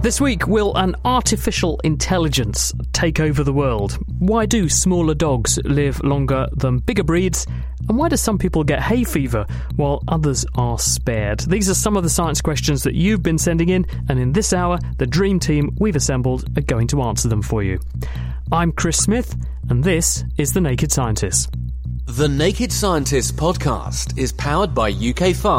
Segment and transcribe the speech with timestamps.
[0.00, 3.98] This week, will an artificial intelligence take over the world?
[4.20, 7.48] Why do smaller dogs live longer than bigger breeds?
[7.88, 11.40] And why do some people get hay fever while others are spared?
[11.40, 14.52] These are some of the science questions that you've been sending in, and in this
[14.52, 17.80] hour, the dream team we've assembled are going to answer them for you.
[18.52, 19.34] I'm Chris Smith,
[19.68, 21.48] and this is The Naked Scientists.
[22.06, 25.58] The Naked Scientists podcast is powered by ukfast.co.uk.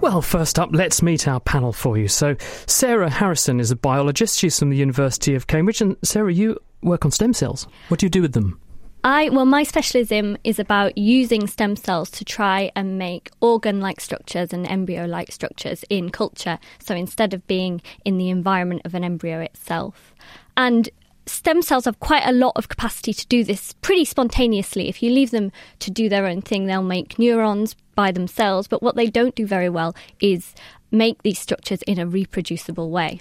[0.00, 2.08] Well, first up, let's meet our panel for you.
[2.08, 2.34] So,
[2.66, 4.38] Sarah Harrison is a biologist.
[4.38, 5.82] She's from the University of Cambridge.
[5.82, 7.66] And, Sarah, you work on stem cells.
[7.88, 8.58] What do you do with them?
[9.04, 14.52] I well, my specialism is about using stem cells to try and make organ-like structures
[14.52, 16.58] and embryo-like structures in culture.
[16.78, 20.14] So instead of being in the environment of an embryo itself,
[20.56, 20.88] and
[21.30, 24.88] stem cells have quite a lot of capacity to do this pretty spontaneously.
[24.88, 28.68] If you leave them to do their own thing, they'll make neurons by themselves.
[28.68, 30.54] But what they don't do very well is
[30.90, 33.20] make these structures in a reproducible way.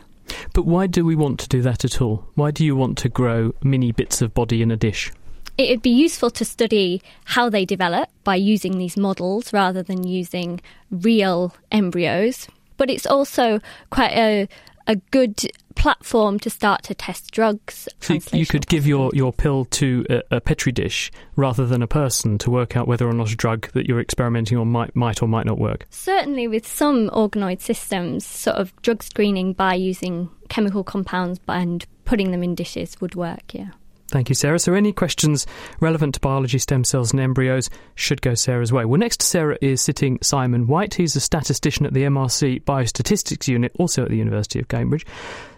[0.53, 2.27] But why do we want to do that at all?
[2.35, 5.11] Why do you want to grow mini bits of body in a dish?
[5.57, 10.61] It'd be useful to study how they develop by using these models rather than using
[10.89, 12.47] real embryos.
[12.77, 13.59] But it's also
[13.89, 14.47] quite a,
[14.87, 15.35] a good
[15.79, 17.87] platform to start to test drugs.
[17.99, 21.87] So you- could give your, your pill to a, a petri dish rather than a
[21.87, 25.21] person to work out whether or not a drug that you're experimenting on might, might
[25.21, 25.85] or might not work.
[25.89, 32.31] Certainly, with some organoid systems, sort of drug screening by using chemical compounds and putting
[32.31, 33.69] them in dishes would work, yeah.
[34.09, 34.57] Thank you, Sarah.
[34.57, 35.45] So, any questions
[35.79, 38.83] relevant to biology, stem cells, and embryos should go Sarah's way.
[38.83, 40.95] Well, next to Sarah is sitting Simon White.
[40.95, 45.05] He's a statistician at the MRC Biostatistics Unit, also at the University of Cambridge.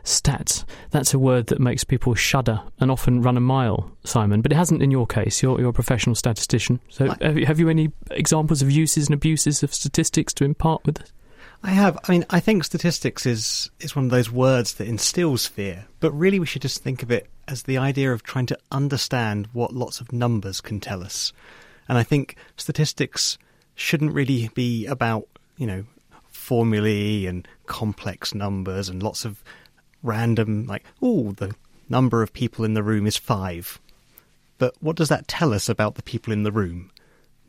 [0.03, 4.51] Stats, that's a word that makes people shudder and often run a mile, Simon, but
[4.51, 5.41] it hasn't in your case.
[5.41, 6.81] You're, you're a professional statistician.
[6.89, 10.85] So, have you, have you any examples of uses and abuses of statistics to impart
[10.85, 11.13] with us?
[11.63, 11.97] I have.
[12.03, 16.11] I mean, I think statistics is is one of those words that instills fear, but
[16.11, 19.73] really we should just think of it as the idea of trying to understand what
[19.73, 21.33] lots of numbers can tell us.
[21.89, 23.37] And I think statistics
[23.75, 25.83] shouldn't really be about, you know,
[26.29, 29.43] formulae and complex numbers and lots of
[30.01, 31.53] random like, oh, the
[31.89, 33.81] number of people in the room is 5.
[34.57, 36.89] But what does that tell us about the people in the room?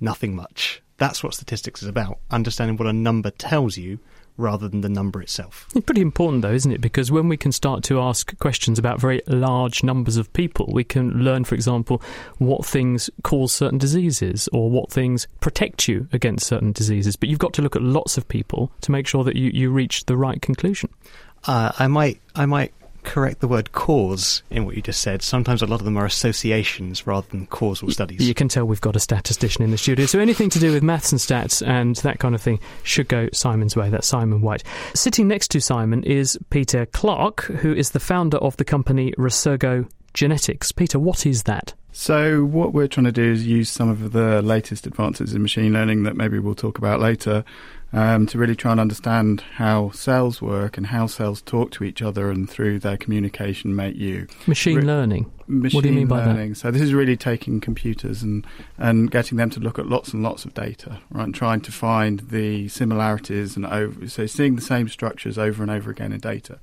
[0.01, 0.83] Nothing much.
[0.99, 4.01] That's what statistics is about, understanding what a number tells you
[4.37, 5.69] rather than the number itself.
[5.83, 6.81] It's pretty important, though, isn't it?
[6.81, 10.85] Because when we can start to ask questions about very large numbers of people, we
[10.85, 12.01] can learn, for example,
[12.39, 17.17] what things cause certain diseases or what things protect you against certain diseases.
[17.17, 19.71] But you've got to look at lots of people to make sure that you, you
[19.71, 20.91] reach the right conclusion.
[21.45, 22.73] Uh, I might I might
[23.05, 25.23] correct the word cause in what you just said.
[25.23, 28.27] Sometimes a lot of them are associations rather than causal studies.
[28.27, 30.07] You can tell we've got a statistician in the studio.
[30.07, 33.29] So anything to do with maths and stats and that kind of thing should go
[33.33, 33.91] Simon's way.
[33.91, 34.63] That's Simon White.
[34.95, 39.89] Sitting next to Simon is Peter Clarke, who is the founder of the company Resurgo
[40.15, 40.73] Genetics.
[40.73, 41.75] Peter, what is that?
[41.95, 45.75] So, what we're trying to do is use some of the latest advances in machine
[45.75, 47.45] learning that maybe we'll talk about later
[47.93, 52.01] um, to really try and understand how cells work and how cells talk to each
[52.01, 54.27] other and through their communication make you.
[54.47, 55.31] Machine Re- learning.
[55.47, 56.55] Machine what do you mean by learning.
[56.55, 58.47] So, this is really taking computers and,
[58.79, 61.73] and getting them to look at lots and lots of data, right, and trying to
[61.73, 66.21] find the similarities and over, so seeing the same structures over and over again in
[66.21, 66.59] data.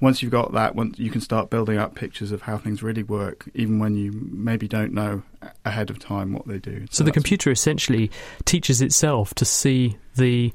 [0.00, 3.02] Once you've got that, once you can start building up pictures of how things really
[3.02, 5.22] work, even when you maybe don't know
[5.64, 6.86] ahead of time what they do.
[6.90, 8.10] So the computer essentially
[8.44, 10.52] teaches itself to see the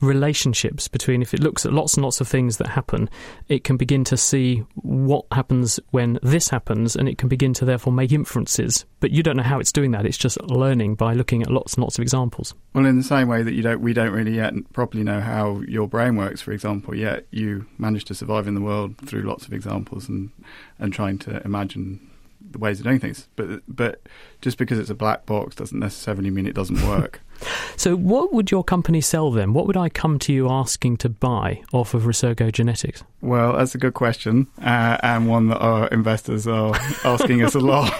[0.00, 3.10] relationships between if it looks at lots and lots of things that happen
[3.48, 7.64] it can begin to see what happens when this happens and it can begin to
[7.64, 11.14] therefore make inferences but you don't know how it's doing that it's just learning by
[11.14, 13.80] looking at lots and lots of examples Well, in the same way that you don't,
[13.80, 16.94] we don't really yet properly know how your brain works, for example.
[16.94, 20.30] Yet you manage to survive in the world through lots of examples and
[20.78, 22.07] and trying to imagine
[22.56, 23.28] ways of doing things.
[23.36, 24.02] But but
[24.40, 27.20] just because it's a black box doesn't necessarily mean it doesn't work.
[27.76, 29.52] So, what would your company sell then?
[29.52, 33.04] What would I come to you asking to buy off of Resurgo Genetics?
[33.20, 36.74] well, that's a good question, uh, and one that our investors are
[37.04, 37.92] asking us a lot.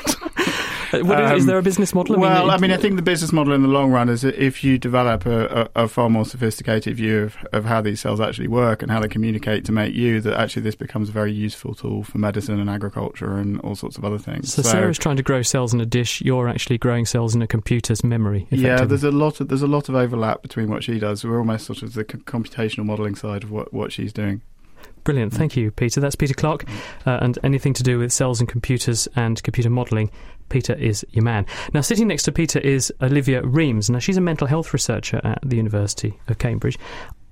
[0.93, 2.19] What is- is Um, there a business model?
[2.19, 4.35] well, it- I mean, I think the business model in the long run is that
[4.43, 8.20] if you develop a, a, a far more sophisticated view of, of how these cells
[8.20, 11.32] actually work and how they communicate to make you, that actually this becomes a very
[11.32, 14.52] useful tool for medicine and agriculture and all sorts of other things.
[14.52, 16.23] So, Sarah's trying to grow cells in a dish.
[16.23, 18.46] You're actually growing cells in a computer's memory.
[18.50, 21.25] yeah, there's a lot of there's a lot of overlap between what she does.
[21.25, 24.43] We're almost sort of the computational modelling side of what, what she's doing.
[25.08, 25.32] Brilliant.
[25.32, 26.02] Thank you, Peter.
[26.02, 26.66] That's Peter Clarke.
[27.06, 30.10] Uh, and anything to do with cells and computers and computer modelling,
[30.50, 31.46] Peter is your man.
[31.72, 33.88] Now, sitting next to Peter is Olivia Remes.
[33.88, 36.78] Now, she's a mental health researcher at the University of Cambridge.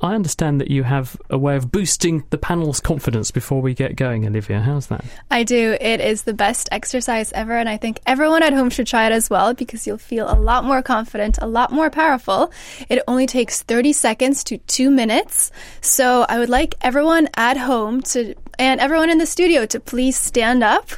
[0.00, 3.96] I understand that you have a way of boosting the panel's confidence before we get
[3.96, 4.60] going, Olivia.
[4.60, 5.02] How's that?
[5.30, 5.76] I do.
[5.80, 9.12] It is the best exercise ever, and I think everyone at home should try it
[9.12, 12.52] as well because you'll feel a lot more confident, a lot more powerful.
[12.90, 15.50] It only takes 30 seconds to two minutes.
[15.80, 20.16] So I would like everyone at home to, and everyone in the studio to please
[20.18, 20.90] stand up.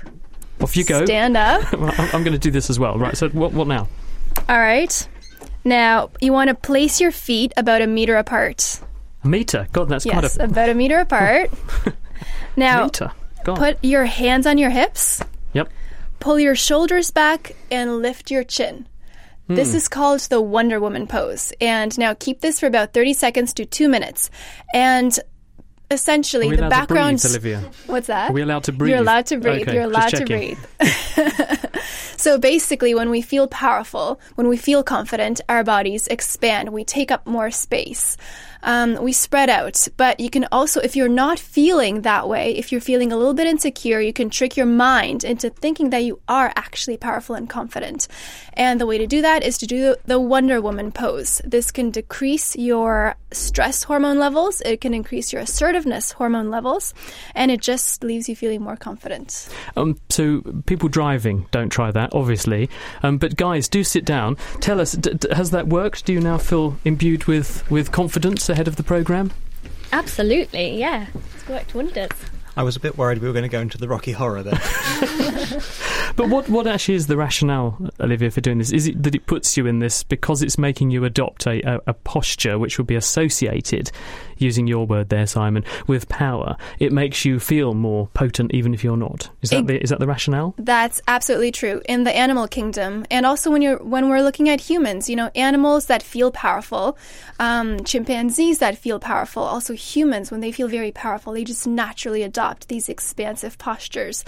[0.60, 1.04] Off you go.
[1.04, 1.72] Stand up.
[1.72, 2.98] I'm, going to do this as well.
[2.98, 3.88] Right, so what, what now?
[4.48, 5.08] All right.
[5.64, 8.80] Now, you want to place your feet about a meter apart.
[9.24, 9.66] A meter.
[9.72, 11.50] God, that's yes, quite about a meter apart.
[12.56, 13.12] now, meter.
[13.44, 15.22] Put your hands on your hips.
[15.54, 15.70] Yep.
[16.20, 18.86] Pull your shoulders back and lift your chin.
[19.48, 19.76] This hmm.
[19.78, 21.52] is called the Wonder Woman pose.
[21.60, 24.30] And now keep this for about 30 seconds to two minutes.
[24.74, 25.18] And
[25.90, 27.20] essentially, the background.
[27.20, 27.70] breathe, Olivia?
[27.86, 28.30] What's that?
[28.30, 28.90] Are we allowed to breathe?
[28.90, 29.62] You're allowed to breathe.
[29.62, 30.58] Okay, You're allowed to breathe.
[32.18, 36.68] so basically, when we feel powerful, when we feel confident, our bodies expand.
[36.70, 38.18] We take up more space.
[38.62, 39.86] Um, we spread out.
[39.96, 43.34] But you can also, if you're not feeling that way, if you're feeling a little
[43.34, 47.48] bit insecure, you can trick your mind into thinking that you are actually powerful and
[47.48, 48.08] confident.
[48.54, 51.40] And the way to do that is to do the Wonder Woman pose.
[51.44, 56.94] This can decrease your stress hormone levels, it can increase your assertiveness hormone levels,
[57.34, 59.48] and it just leaves you feeling more confident.
[59.76, 62.70] Um, so people driving don't try that, obviously.
[63.02, 64.36] Um, but guys, do sit down.
[64.60, 66.06] Tell us, d- d- has that worked?
[66.06, 69.32] Do you now feel imbued with, with confidence ahead of the program?
[69.92, 71.06] Absolutely, yeah.
[71.34, 72.10] It's worked wonders.
[72.56, 74.60] I was a bit worried we were going to go into the Rocky Horror there.
[76.18, 78.72] But what, what actually is the rationale, Olivia, for doing this?
[78.72, 81.80] Is it that it puts you in this because it's making you adopt a, a,
[81.86, 83.92] a posture which would be associated,
[84.38, 86.56] using your word there, Simon, with power?
[86.78, 89.30] It makes you feel more potent even if you're not.
[89.42, 90.54] Is that, Ex- the, is that the rationale?
[90.58, 94.60] That's absolutely true in the animal kingdom, and also when you're when we're looking at
[94.60, 96.98] humans, you know, animals that feel powerful,
[97.38, 102.22] um, chimpanzees that feel powerful, also humans when they feel very powerful, they just naturally
[102.22, 104.24] adopt these expansive postures.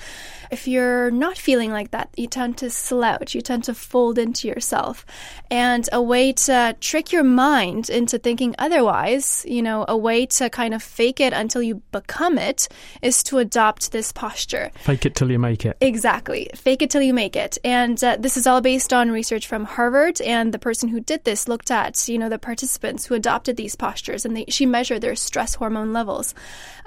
[0.50, 4.48] If you're not feeling like that, you tend to slouch, you tend to fold into
[4.48, 5.06] yourself,
[5.50, 10.50] and a way to trick your mind into thinking otherwise, you know, a way to
[10.50, 12.66] kind of fake it until you become it,
[13.02, 14.72] is to adopt this posture.
[14.82, 15.76] Fake it till you make it.
[15.80, 16.50] Exactly.
[16.54, 17.58] Fake it till you make it.
[17.64, 20.20] And uh, this is all based on research from Harvard.
[20.20, 23.76] And the person who did this looked at, you know, the participants who adopted these
[23.76, 26.34] postures, and they, she measured their stress hormone levels,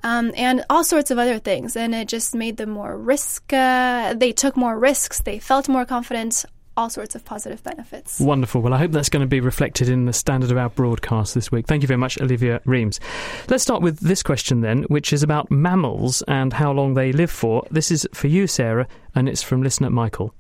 [0.04, 1.76] um, and all sorts of other things.
[1.76, 3.54] And it just made them more risk.
[3.54, 5.22] Uh, they took more risks.
[5.22, 6.46] They felt more confident.
[6.76, 8.20] All sorts of positive benefits.
[8.20, 8.62] Wonderful.
[8.62, 11.52] Well, I hope that's going to be reflected in the standard of our broadcast this
[11.52, 11.68] week.
[11.68, 13.00] Thank you very much, Olivia Remes.
[13.48, 17.30] Let's start with this question then, which is about mammals and how long they live
[17.30, 17.64] for.
[17.70, 20.34] This is for you, Sarah, and it's from listener Michael.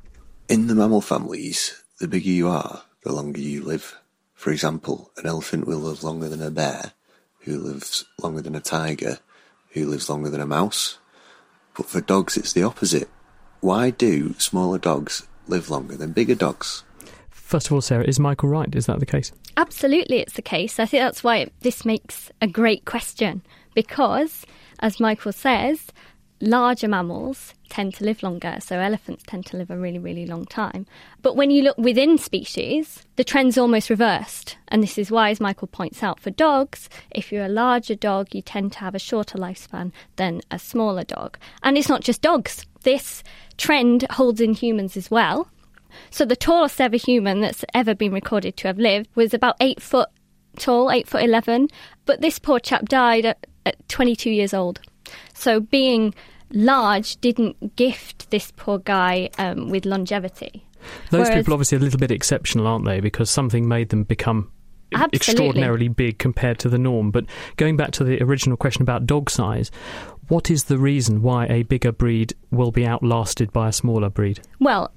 [0.49, 3.99] In the mammal families, the bigger you are, the longer you live.
[4.33, 6.93] For example, an elephant will live longer than a bear,
[7.41, 9.19] who lives longer than a tiger,
[9.73, 10.97] who lives longer than a mouse.
[11.77, 13.09] But for dogs, it's the opposite.
[13.59, 16.83] Why do smaller dogs live longer than bigger dogs?
[17.29, 18.73] First of all, Sarah, is Michael right?
[18.73, 19.31] Is that the case?
[19.57, 20.79] Absolutely, it's the case.
[20.79, 23.43] I think that's why this makes a great question
[23.75, 24.45] because,
[24.79, 25.87] as Michael says,
[26.43, 28.57] larger mammals tend to live longer.
[28.59, 30.85] So elephants tend to live a really, really long time.
[31.21, 34.57] But when you look within species, the trend's almost reversed.
[34.67, 38.35] And this is why, as Michael points out, for dogs, if you're a larger dog,
[38.35, 41.37] you tend to have a shorter lifespan than a smaller dog.
[41.63, 42.65] And it's not just dogs.
[42.83, 43.23] This
[43.57, 45.47] trend holds in humans as well.
[46.09, 49.81] So the tallest ever human that's ever been recorded to have lived was about eight
[49.81, 50.09] foot
[50.57, 51.69] tall, eight foot eleven.
[52.05, 54.81] But this poor chap died at, at 22 years old.
[55.33, 56.13] So being
[56.53, 60.65] large didn't gift this poor guy um, with longevity.
[61.11, 62.99] Those Whereas- people obviously are a little bit exceptional, aren't they?
[62.99, 64.51] Because something made them become
[64.93, 65.15] Absolutely.
[65.17, 67.09] extraordinarily big compared to the norm.
[67.11, 67.25] But
[67.57, 69.71] going back to the original question about dog size,
[70.27, 74.41] what is the reason why a bigger breed will be outlasted by a smaller breed?
[74.59, 74.91] Well,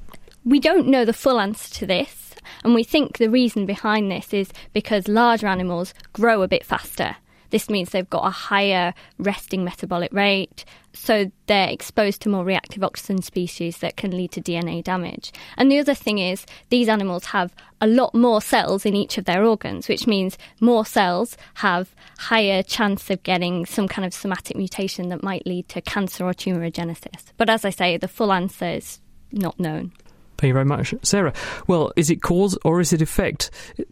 [0.45, 4.35] we don't know the full answer to this, and we think the reason behind this
[4.35, 7.17] is because larger animals grow a bit faster.
[7.51, 12.83] This means they've got a higher resting metabolic rate, so they're exposed to more reactive
[12.83, 15.33] oxygen species that can lead to DNA damage.
[15.57, 19.27] And the other thing is, these animals have a lot more cells in each of
[19.27, 24.57] their organs, which means more cells have higher chance of getting some kind of somatic
[24.57, 27.33] mutation that might lead to cancer or tumorigenesis.
[27.37, 29.01] But as I say, the full answer is
[29.33, 29.93] not known.
[30.39, 31.33] Thank you very much, Sarah.
[31.67, 33.51] Well, is it cause or is it effect?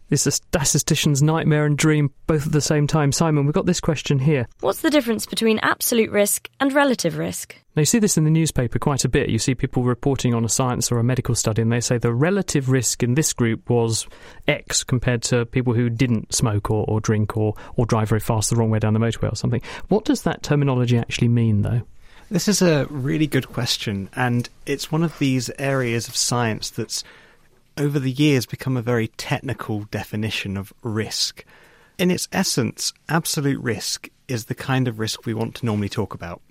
[0.09, 3.11] It's a statistician's nightmare and dream both at the same time.
[3.11, 4.47] Simon, we've got this question here.
[4.59, 7.55] What's the difference between absolute risk and relative risk?
[7.75, 9.29] Now, you see this in the newspaper quite a bit.
[9.29, 12.13] You see people reporting on a science or a medical study, and they say the
[12.13, 14.07] relative risk in this group was
[14.47, 18.49] X compared to people who didn't smoke or, or drink or, or drive very fast
[18.49, 19.61] the wrong way down the motorway or something.
[19.89, 21.81] What does that terminology actually mean, though?
[22.31, 27.03] This is a really good question, and it's one of these areas of science that's
[27.77, 31.45] over the years become a very technical definition of risk.
[31.99, 36.15] In its essence, absolute risk is the kind of risk we want to normally talk
[36.15, 36.41] about.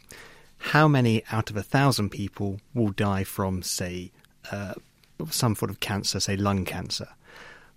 [0.59, 4.13] How many out of a thousand people will die from, say,
[4.53, 4.75] uh,
[5.29, 7.09] some sort of cancer, say lung cancer?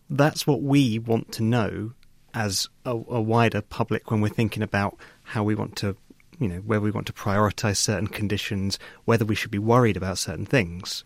[0.08, 1.94] That's what we want to know
[2.36, 5.98] as a, a wider public when we're thinking about how we want to
[6.40, 10.18] you know, where we want to prioritize certain conditions, whether we should be worried about
[10.18, 11.04] certain things.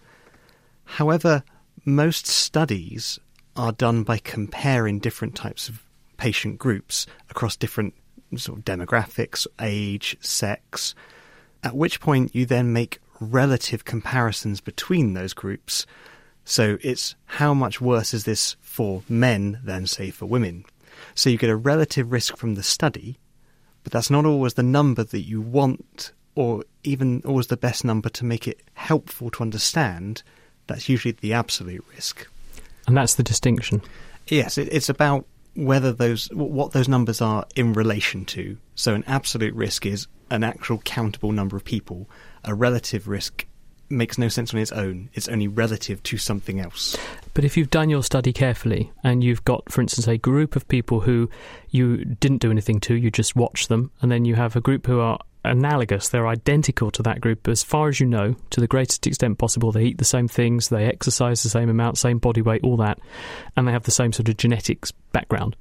[0.83, 1.43] However,
[1.85, 3.19] most studies
[3.55, 5.83] are done by comparing different types of
[6.17, 7.93] patient groups across different
[8.35, 10.95] sort of demographics, age, sex,
[11.63, 15.85] at which point you then make relative comparisons between those groups.
[16.43, 20.65] So it's how much worse is this for men than, say, for women.
[21.15, 23.19] So you get a relative risk from the study,
[23.83, 28.09] but that's not always the number that you want or even always the best number
[28.09, 30.23] to make it helpful to understand.
[30.67, 32.27] That's usually the absolute risk.
[32.87, 33.81] And that's the distinction.
[34.27, 38.57] Yes, it's about whether those what those numbers are in relation to.
[38.75, 42.09] So an absolute risk is an actual countable number of people.
[42.43, 43.45] A relative risk
[43.91, 45.09] makes no sense on its own.
[45.13, 46.97] It's only relative to something else.
[47.33, 50.67] But if you've done your study carefully and you've got, for instance, a group of
[50.67, 51.29] people who
[51.69, 54.87] you didn't do anything to, you just watch them, and then you have a group
[54.87, 58.67] who are analogous, they're identical to that group as far as you know, to the
[58.67, 59.71] greatest extent possible.
[59.71, 62.99] They eat the same things, they exercise the same amount, same body weight, all that,
[63.55, 65.55] and they have the same sort of genetics background.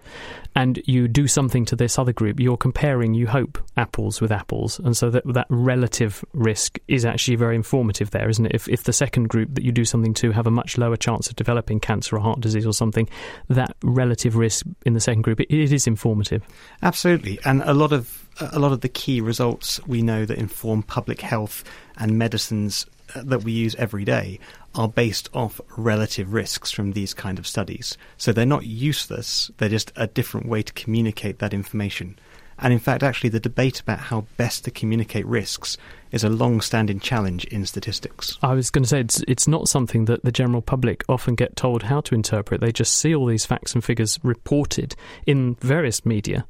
[0.54, 4.78] And you do something to this other group, you're comparing, you hope, apples with apples.
[4.80, 8.52] And so that, that relative risk is actually very informative there, isn't it?
[8.54, 11.28] If, if the second group that you do something to have a much lower chance
[11.28, 13.08] of developing cancer or heart disease or something,
[13.48, 16.42] that relative risk in the second group, it, it is informative.
[16.82, 17.38] Absolutely.
[17.44, 21.20] And a lot of a lot of the key results we know that inform public
[21.20, 21.64] health
[21.96, 24.38] and medicines uh, that we use every day
[24.74, 27.96] are based off relative risks from these kind of studies.
[28.16, 32.18] So they're not useless, they're just a different way to communicate that information.
[32.60, 35.76] And in fact, actually, the debate about how best to communicate risks
[36.12, 38.38] is a long standing challenge in statistics.
[38.42, 41.56] I was going to say, it's, it's not something that the general public often get
[41.56, 42.60] told how to interpret.
[42.60, 44.94] They just see all these facts and figures reported
[45.26, 46.44] in various media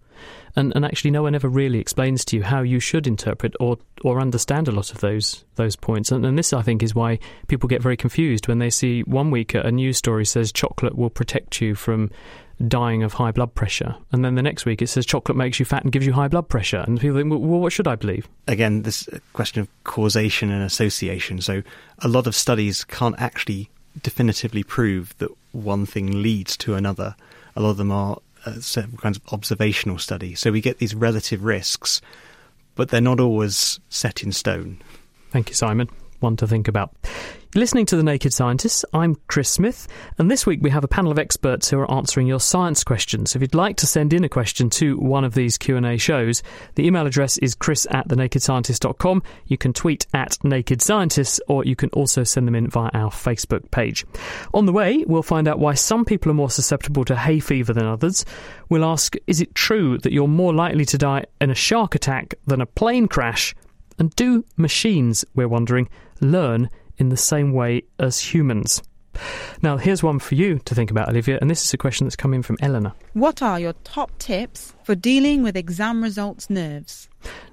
[0.57, 3.79] and, and actually no one ever really explains to you how you should interpret or
[4.03, 6.11] or understand a lot of those those points.
[6.11, 9.31] And, and this, I think, is why people get very confused when they see one
[9.31, 12.11] week a news story says chocolate will protect you from
[12.67, 15.65] dying of high blood pressure, and then the next week it says chocolate makes you
[15.65, 18.29] fat and gives you high blood pressure, and people think, well, what should I believe?
[18.49, 21.41] Again, this question of causation and association.
[21.41, 21.63] So,
[22.01, 23.71] a lot of studies can't actually
[24.03, 27.17] definitively prove that one thing leads to another.
[27.57, 30.35] A lot of them are uh, certain kinds of observational study.
[30.35, 32.01] So we get these relative risks,
[32.75, 34.81] but they're not always set in stone.
[35.31, 35.89] Thank you, Simon.
[36.21, 36.95] One to think about.
[37.57, 41.11] Listening to The Naked Scientists, I'm Chris Smith, and this week we have a panel
[41.11, 43.35] of experts who are answering your science questions.
[43.35, 46.45] If you'd like to send in a question to one of these Q&A shows,
[46.77, 49.25] the email address is chris at thenakedscientist.com.
[49.47, 53.11] You can tweet at Naked Scientists, or you can also send them in via our
[53.11, 54.07] Facebook page.
[54.55, 57.73] On the way, we'll find out why some people are more susceptible to hay fever
[57.73, 58.25] than others.
[58.69, 62.37] We'll ask, is it true that you're more likely to die in a shark attack
[62.47, 63.57] than a plane crash?
[64.01, 65.89] And do machines, we're wondering,
[66.23, 68.83] learn in the same way as humans?
[69.61, 72.17] Now, here's one for you to think about, Olivia, and this is a question that's
[72.17, 72.95] come in from Eleanor.
[73.13, 77.11] What are your top tips for dealing with exam results nerves?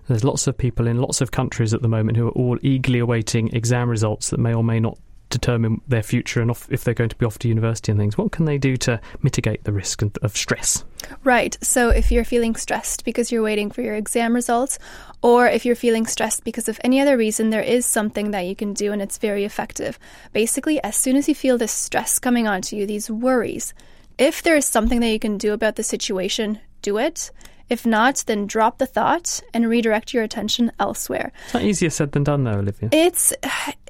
[0.08, 3.00] There's lots of people in lots of countries at the moment who are all eagerly
[3.00, 4.98] awaiting exam results that may or may not
[5.30, 8.18] determine their future and if they're going to be off to university and things.
[8.18, 10.86] What can they do to mitigate the risk of stress?
[11.24, 11.58] Right.
[11.62, 14.80] So if you're feeling stressed because you're waiting for your exam results,
[15.22, 18.56] or if you're feeling stressed because of any other reason, there is something that you
[18.56, 20.00] can do and it's very effective.
[20.34, 23.74] Basically, as soon as you feel this stress coming onto you, these worries,
[24.18, 27.32] if there is something that you can do about the situation, do it.
[27.70, 31.32] If not, then drop the thought and redirect your attention elsewhere.
[31.46, 32.90] It's not easier said than done, though, Olivia.
[32.92, 33.34] It's,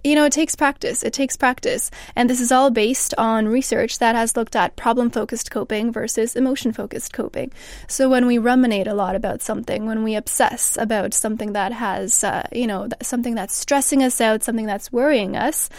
[0.03, 1.03] you know, it takes practice.
[1.03, 1.91] It takes practice.
[2.15, 6.35] And this is all based on research that has looked at problem focused coping versus
[6.35, 7.51] emotion focused coping.
[7.87, 12.23] So when we ruminate a lot about something, when we obsess about something that has,
[12.23, 15.69] uh, you know, something that's stressing us out, something that's worrying us,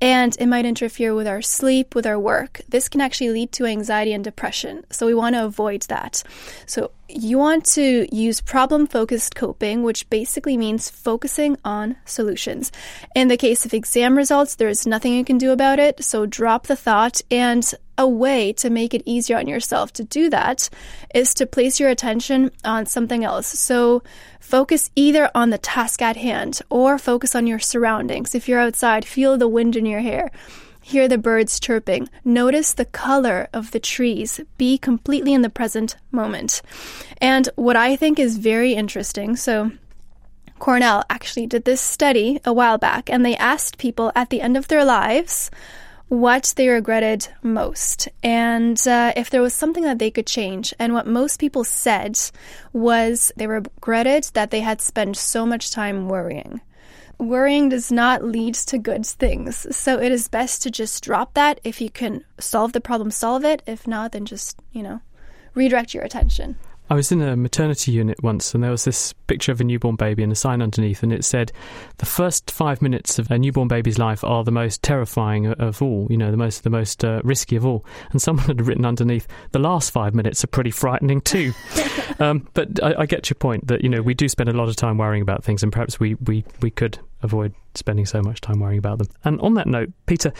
[0.00, 2.60] and it might interfere with our sleep, with our work.
[2.68, 4.84] This can actually lead to anxiety and depression.
[4.90, 6.22] So we want to avoid that.
[6.66, 12.72] So you want to use problem focused coping, which basically means focusing on solutions.
[13.14, 16.02] In the case of exam results, there is nothing you can do about it.
[16.02, 20.30] So drop the thought and a way to make it easier on yourself to do
[20.30, 20.70] that
[21.14, 23.46] is to place your attention on something else.
[23.46, 24.02] So
[24.50, 28.34] focus either on the task at hand or focus on your surroundings.
[28.34, 30.32] If you're outside, feel the wind in your hair.
[30.82, 32.08] Hear the birds chirping.
[32.24, 34.40] Notice the color of the trees.
[34.58, 36.62] Be completely in the present moment.
[37.18, 39.70] And what I think is very interesting so,
[40.58, 44.56] Cornell actually did this study a while back, and they asked people at the end
[44.56, 45.50] of their lives
[46.10, 50.74] what they regretted most and uh, if there was something that they could change.
[50.76, 52.18] And what most people said
[52.72, 56.60] was they regretted that they had spent so much time worrying.
[57.18, 59.68] Worrying does not lead to good things.
[59.76, 61.60] So it is best to just drop that.
[61.62, 63.62] If you can solve the problem, solve it.
[63.64, 65.02] If not, then just, you know,
[65.54, 66.56] redirect your attention.
[66.90, 69.94] I was in a maternity unit once, and there was this picture of a newborn
[69.94, 71.52] baby and a sign underneath, and it said,
[71.98, 76.08] "The first five minutes of a newborn baby's life are the most terrifying of all.
[76.10, 79.28] You know, the most the most uh, risky of all." And someone had written underneath,
[79.52, 81.52] "The last five minutes are pretty frightening too."
[82.18, 84.68] um, but I, I get your point that you know we do spend a lot
[84.68, 88.40] of time worrying about things, and perhaps we we we could avoid spending so much
[88.40, 89.06] time worrying about them.
[89.24, 90.32] And on that note, Peter,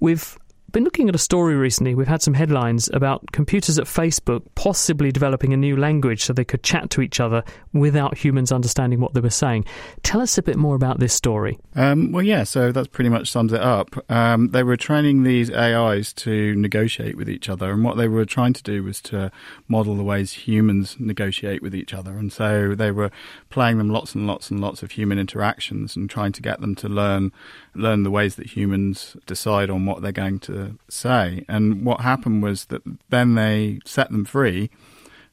[0.00, 0.36] we've
[0.74, 1.94] been looking at a story recently.
[1.94, 6.44] We've had some headlines about computers at Facebook possibly developing a new language so they
[6.44, 9.66] could chat to each other without humans understanding what they were saying.
[10.02, 11.60] Tell us a bit more about this story.
[11.76, 13.94] Um, well, yeah, so that pretty much sums it up.
[14.10, 18.24] Um, they were training these AIs to negotiate with each other, and what they were
[18.24, 19.30] trying to do was to
[19.68, 22.18] model the ways humans negotiate with each other.
[22.18, 23.12] And so they were
[23.48, 26.74] playing them lots and lots and lots of human interactions and trying to get them
[26.74, 27.30] to learn
[27.74, 31.44] learn the ways that humans decide on what they're going to say.
[31.48, 34.70] And what happened was that then they set them free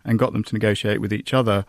[0.04, 1.66] and got them to negotiate with each other.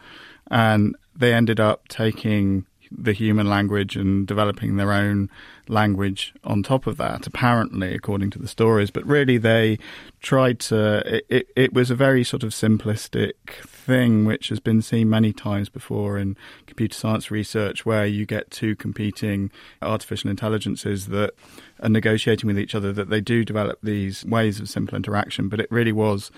[0.50, 5.30] And they ended up taking the human language and developing their own
[5.68, 8.90] language on top of that, apparently, according to the stories.
[8.90, 9.78] But really, they
[10.20, 11.16] tried to.
[11.16, 13.34] It, it, it, was a very sort of simplistic
[13.66, 18.50] thing, which has been seen many times before in computer science research, where you get
[18.50, 21.34] two competing artificial intelligences that
[21.80, 25.48] are negotiating with each other, that they do develop these ways of simple interaction.
[25.48, 26.30] But it really was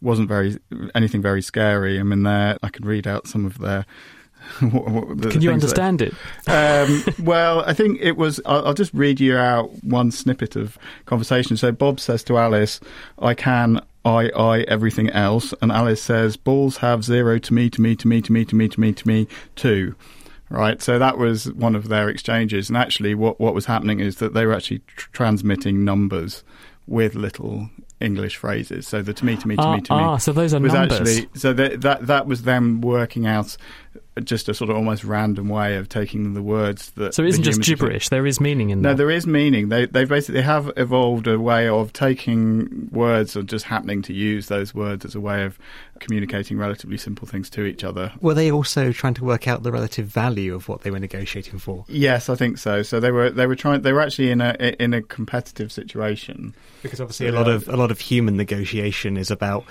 [0.00, 0.58] wasn't very
[0.94, 1.98] anything very scary.
[1.98, 3.84] I mean, there I could read out some of their
[4.60, 6.12] what, what Can you understand that,
[6.46, 7.18] it?
[7.18, 8.40] Um, well, I think it was.
[8.46, 11.56] I'll, I'll, just read you out one snippet of conversation.
[11.56, 12.80] So Bob says to Alice,
[13.18, 15.52] "I can." I, I, everything else.
[15.60, 18.54] And Alice says, balls have zero to me, to me, to me, to me, to
[18.54, 19.96] me, to me, to me, two.
[20.48, 20.80] Right.
[20.80, 22.70] So that was one of their exchanges.
[22.70, 26.42] And actually, what, what was happening is that they were actually tr- transmitting numbers
[26.86, 27.68] with little
[28.00, 28.86] English phrases.
[28.86, 29.98] So the to me, to me, to ah, me, to me.
[29.98, 31.00] Ah, so those are was numbers.
[31.00, 33.56] Actually, so that, that that was them working out
[34.24, 37.14] just a sort of almost random way of taking the words that.
[37.14, 38.08] So it isn't just gibberish.
[38.08, 38.94] There is meaning in no, that.
[38.94, 39.68] No, there is meaning.
[39.68, 44.48] They they basically have evolved a way of taking words or just happening to use
[44.48, 45.58] those words as a way of
[46.00, 48.12] communicating relatively simple things to each other.
[48.20, 51.58] Were they also trying to work out the relative value of what they were negotiating
[51.58, 51.84] for?
[51.88, 52.82] Yes, I think so.
[52.82, 53.82] So they were they were trying.
[53.82, 57.76] They were actually in a in a competitive situation because obviously a lot of a
[57.76, 59.64] lot of human negotiation is about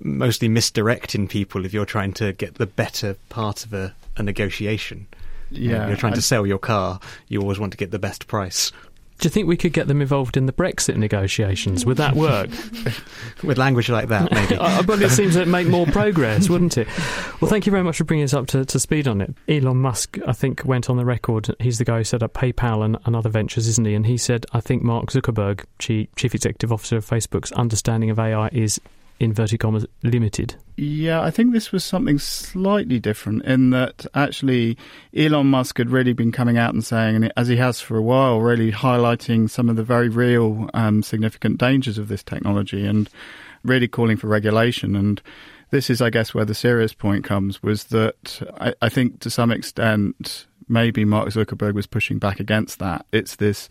[0.00, 5.06] mostly misdirecting people if you're trying to get the better part of a, a negotiation.
[5.50, 7.00] Yeah, you're trying to sell your car.
[7.28, 8.72] You always want to get the best price.
[9.18, 11.86] Do you think we could get them involved in the Brexit negotiations?
[11.86, 12.50] Would that work?
[13.42, 14.56] With language like that, maybe.
[14.60, 16.86] uh, but it seems to make more progress, wouldn't it?
[17.40, 19.34] Well, thank you very much for bringing us up to, to speed on it.
[19.48, 21.48] Elon Musk, I think, went on the record.
[21.60, 23.94] He's the guy who set up PayPal and, and other ventures, isn't he?
[23.94, 28.18] And he said, I think Mark Zuckerberg, chief, chief executive officer of Facebook's understanding of
[28.18, 28.78] AI is
[29.18, 30.54] inverted commas limited.
[30.76, 34.76] Yeah, I think this was something slightly different in that actually
[35.16, 38.02] Elon Musk had really been coming out and saying, and as he has for a
[38.02, 43.08] while, really highlighting some of the very real um, significant dangers of this technology and
[43.64, 44.94] really calling for regulation.
[44.94, 45.22] And
[45.70, 49.30] this is, I guess, where the serious point comes was that I, I think to
[49.30, 53.06] some extent maybe Mark Zuckerberg was pushing back against that.
[53.12, 53.68] It's this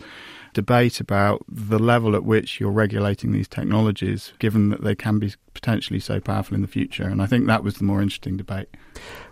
[0.56, 5.34] debate about the level at which you're regulating these technologies, given that they can be
[5.54, 7.04] potentially so powerful in the future.
[7.04, 8.70] And I think that was the more interesting debate.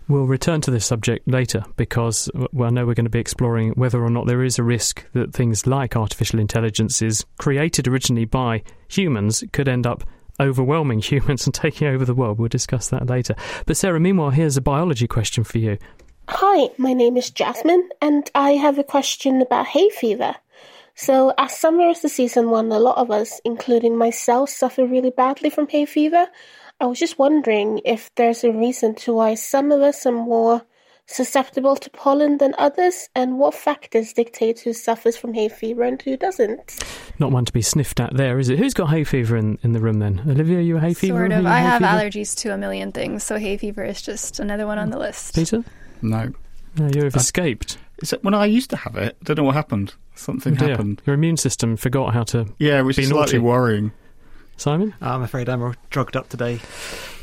[0.08, 3.72] We'll return to this subject later because well, I know we're going to be exploring
[3.72, 8.62] whether or not there is a risk that things like artificial intelligences, created originally by
[8.90, 10.04] humans, could end up
[10.42, 12.38] overwhelming humans and taking over the world.
[12.38, 13.34] We'll discuss that later.
[13.66, 15.78] But Sarah, meanwhile, here's a biology question for you.
[16.28, 20.36] Hi, my name is Jasmine, and I have a question about hay fever.
[20.96, 25.10] So, as summer is the season when a lot of us, including myself, suffer really
[25.10, 26.28] badly from hay fever,
[26.80, 30.62] I was just wondering if there's a reason to why some of us are more
[31.06, 36.02] susceptible to pollen than others, and what factors dictate who suffers from hay fever and
[36.02, 36.84] who doesn't.
[37.20, 38.60] Not one to be sniffed at there, is it?
[38.60, 40.22] Who's got hay fever in, in the room then?
[40.28, 41.28] Olivia, you a hay fever?
[41.28, 41.46] Sort of.
[41.46, 41.92] I have fever?
[41.92, 45.36] allergies to a million things, so hay fever is just another one on the list.
[45.36, 45.64] Peter?
[46.02, 46.32] No.
[46.78, 47.78] No, you've escaped.
[48.22, 49.94] When I used to have it, I don't know what happened.
[50.16, 51.02] Something Oh happened.
[51.06, 52.48] Your immune system forgot how to.
[52.60, 53.46] Yeah, which be is slightly naughty.
[53.48, 53.92] worrying.
[54.58, 54.94] Simon?
[55.02, 56.60] I'm afraid I'm all drugged up today.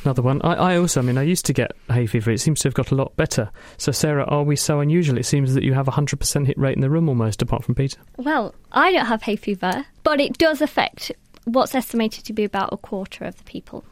[0.05, 0.43] Another one.
[0.43, 2.31] I, I also, I mean, I used to get hay fever.
[2.33, 3.51] It seems to have got a lot better.
[3.77, 5.17] So, Sarah, are we so unusual?
[5.19, 7.77] It seems that you have a 100% hit rate in the room almost, apart from
[7.77, 7.99] Peter.
[8.17, 11.13] Well, I don't have hay fever, but it does affect
[11.45, 13.85] what's estimated to be about a quarter of the people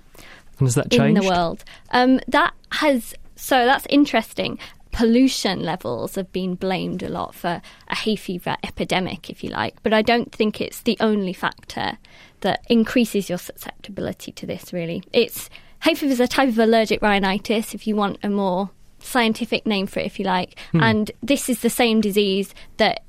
[0.59, 1.23] And has that in changed?
[1.23, 1.65] the world.
[1.93, 4.59] Um, that has so that's interesting.
[4.91, 9.83] Pollution levels have been blamed a lot for a hay fever epidemic, if you like,
[9.83, 11.99] but I don't think it's the only factor
[12.41, 14.73] that increases your susceptibility to this.
[14.73, 15.51] Really, it's
[15.83, 17.75] hay fever is a type of allergic rhinitis.
[17.75, 20.83] If you want a more scientific name for it, if you like, Hmm.
[20.83, 23.05] and this is the same disease that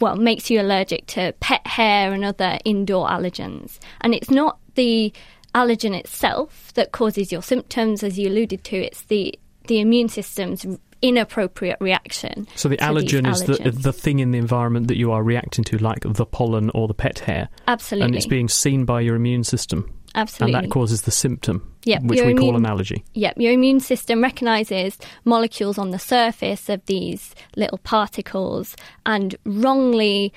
[0.00, 3.78] well, makes you allergic to pet hair and other indoor allergens.
[4.00, 5.12] And it's not the
[5.54, 10.64] allergen itself that causes your symptoms, as you alluded to, it's the, the immune system's
[11.02, 12.46] inappropriate reaction.
[12.56, 15.78] So the allergen is the, the thing in the environment that you are reacting to,
[15.78, 17.48] like the pollen or the pet hair.
[17.66, 18.06] Absolutely.
[18.06, 19.92] And it's being seen by your immune system.
[20.14, 20.54] Absolutely.
[20.54, 23.04] And that causes the symptom, Yep, which we call an allergy.
[23.14, 30.32] Yep, your immune system recognizes molecules on the surface of these little particles and wrongly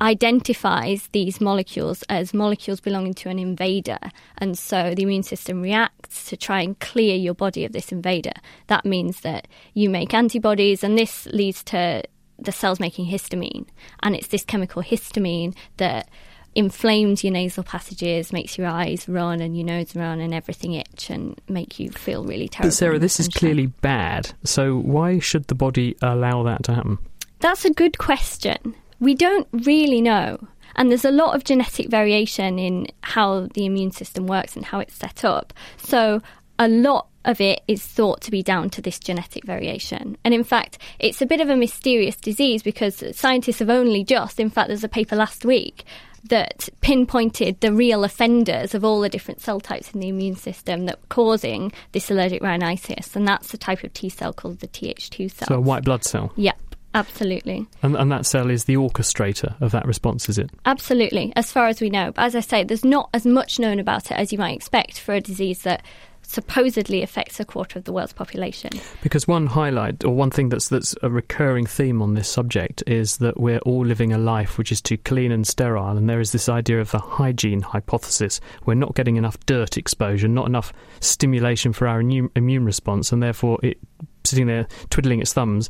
[0.00, 3.98] identifies these molecules as molecules belonging to an invader.
[4.38, 8.32] And so the immune system reacts to try and clear your body of this invader.
[8.66, 12.02] That means that you make antibodies, and this leads to
[12.38, 13.66] the cells making histamine.
[14.02, 16.08] And it's this chemical histamine that
[16.54, 21.10] inflames your nasal passages, makes your eyes run and your nose run and everything itch
[21.10, 22.68] and make you feel really terrible.
[22.68, 24.32] But Sarah, this is clearly bad.
[24.44, 26.98] So why should the body allow that to happen?
[27.40, 28.74] That's a good question.
[29.04, 30.38] We don't really know.
[30.76, 34.80] And there's a lot of genetic variation in how the immune system works and how
[34.80, 35.52] it's set up.
[35.76, 36.20] So
[36.58, 40.16] a lot of it is thought to be down to this genetic variation.
[40.24, 44.40] And in fact, it's a bit of a mysterious disease because scientists have only just,
[44.40, 45.84] in fact, there's a paper last week
[46.28, 50.86] that pinpointed the real offenders of all the different cell types in the immune system
[50.86, 53.14] that were causing this allergic rhinitis.
[53.14, 55.48] And that's a type of T cell called the Th2 cell.
[55.48, 56.32] So a white blood cell.
[56.36, 56.58] Yep,
[56.94, 57.66] absolutely.
[57.82, 60.50] And, and that cell is the orchestrator of that response, is it?
[60.64, 62.12] Absolutely, as far as we know.
[62.12, 65.00] But as I say, there's not as much known about it as you might expect
[65.00, 65.82] for a disease that
[66.26, 68.70] supposedly affects a quarter of the world's population.
[69.02, 73.18] Because one highlight, or one thing that's that's a recurring theme on this subject, is
[73.18, 76.32] that we're all living a life which is too clean and sterile, and there is
[76.32, 78.40] this idea of the hygiene hypothesis.
[78.64, 83.22] We're not getting enough dirt exposure, not enough stimulation for our immune, immune response, and
[83.22, 83.78] therefore it
[84.24, 85.68] sitting there twiddling its thumbs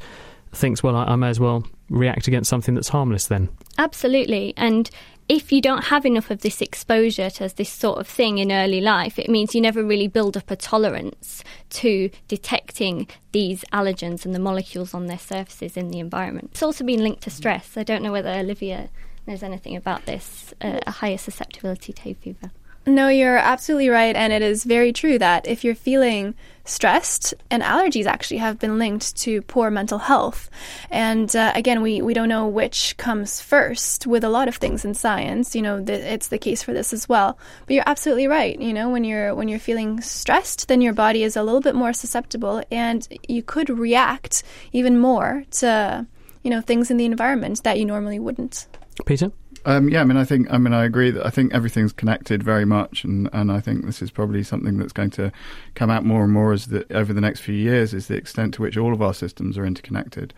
[0.57, 3.49] thinks, well, I, I may as well react against something that's harmless then.
[3.79, 4.55] Absolutely.
[4.57, 4.91] And
[5.29, 8.81] if you don't have enough of this exposure to this sort of thing in early
[8.81, 14.35] life, it means you never really build up a tolerance to detecting these allergens and
[14.35, 16.51] the molecules on their surfaces in the environment.
[16.53, 17.77] It's also been linked to stress.
[17.77, 18.91] I don't know whether Olivia
[19.27, 22.51] knows anything about this, uh, a higher susceptibility to fever.
[22.87, 24.15] No, you're absolutely right.
[24.15, 26.35] And it is very true that if you're feeling
[26.67, 30.51] stressed, and allergies actually have been linked to poor mental health.
[30.91, 34.85] And uh, again, we, we don't know which comes first with a lot of things
[34.85, 35.55] in science.
[35.55, 37.39] You know, th- it's the case for this as well.
[37.67, 38.59] But you're absolutely right.
[38.61, 41.75] You know, when you're when you're feeling stressed, then your body is a little bit
[41.75, 44.43] more susceptible, and you could react
[44.73, 46.07] even more to
[46.43, 48.67] you know things in the environment that you normally wouldn't.
[49.07, 49.33] Peter?
[49.67, 52.43] Um, yeah, I mean, I think, I mean, I agree that I think everything's connected
[52.43, 55.33] very much, and, and I think this is probably something that's going to
[55.75, 58.55] come out more and more as the, over the next few years is the extent
[58.55, 60.35] to which all of our systems are interconnected.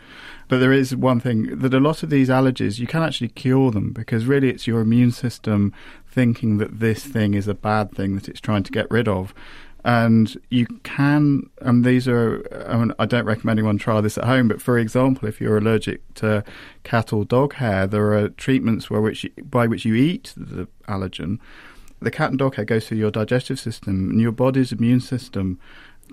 [0.48, 3.72] But there is one thing that a lot of these allergies you can actually cure
[3.72, 5.72] them because really it's your immune system
[6.06, 9.34] thinking that this thing is a bad thing that it's trying to get rid of
[9.86, 14.24] and you can and these are I, mean, I, don't recommend anyone try this at
[14.24, 16.42] home but for example if you're allergic to
[16.82, 21.38] cat or dog hair there are treatments where which by which you eat the allergen.
[22.00, 25.60] The cat and dog hair goes through your digestive system and your body's immune system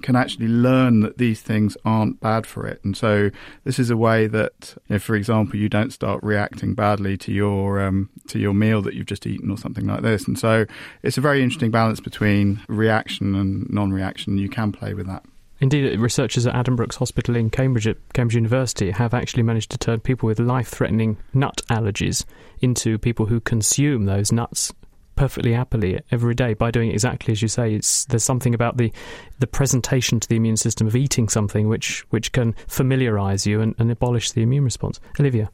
[0.01, 2.84] can actually learn that these things aren't bad for it.
[2.84, 3.29] And so
[3.63, 7.82] this is a way that, if, for example, you don't start reacting badly to your
[7.82, 10.27] um, to your meal that you've just eaten or something like this.
[10.27, 10.65] And so
[11.03, 14.38] it's a very interesting balance between reaction and non-reaction.
[14.38, 15.23] You can play with that.
[15.60, 20.01] Indeed, researchers at Addenbrooke's Hospital in Cambridge at Cambridge University have actually managed to turn
[20.01, 22.25] people with life-threatening nut allergies
[22.60, 24.73] into people who consume those nuts
[25.15, 27.73] perfectly happily every day by doing exactly as you say.
[27.76, 28.91] It's there's something about the
[29.39, 33.76] the presentation to the immune system of eating something which which can familiarise you and,
[33.78, 34.99] and abolish the immune response.
[35.19, 35.49] Olivia.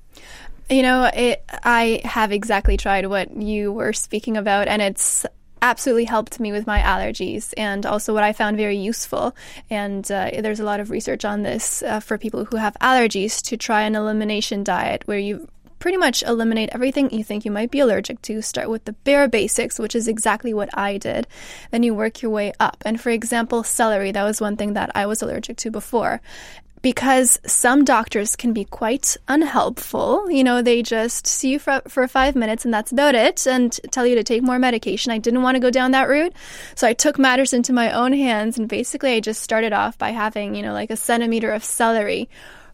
[0.70, 5.26] You know, it, I have exactly tried what you were speaking about, and it's
[5.62, 9.36] absolutely helped me with my allergies and also what I found very useful.
[9.70, 13.42] And uh, there's a lot of research on this uh, for people who have allergies
[13.44, 15.48] to try an elimination diet where you
[15.80, 18.42] pretty much eliminate everything you think you might be allergic to.
[18.42, 21.28] Start with the bare basics, which is exactly what I did.
[21.72, 22.84] Then you work your way up.
[22.86, 26.22] And for example, celery, that was one thing that I was allergic to before
[26.82, 30.30] because some doctors can be quite unhelpful.
[30.32, 33.78] You know, they just see you for, for five minutes and that's about it and
[33.92, 35.12] tell you to take more medication.
[35.12, 36.34] I didn't want to go down that route.
[36.76, 40.12] So I took matters into my own hands and basically I just started off by
[40.12, 42.30] having, you know, like a centimeter of celery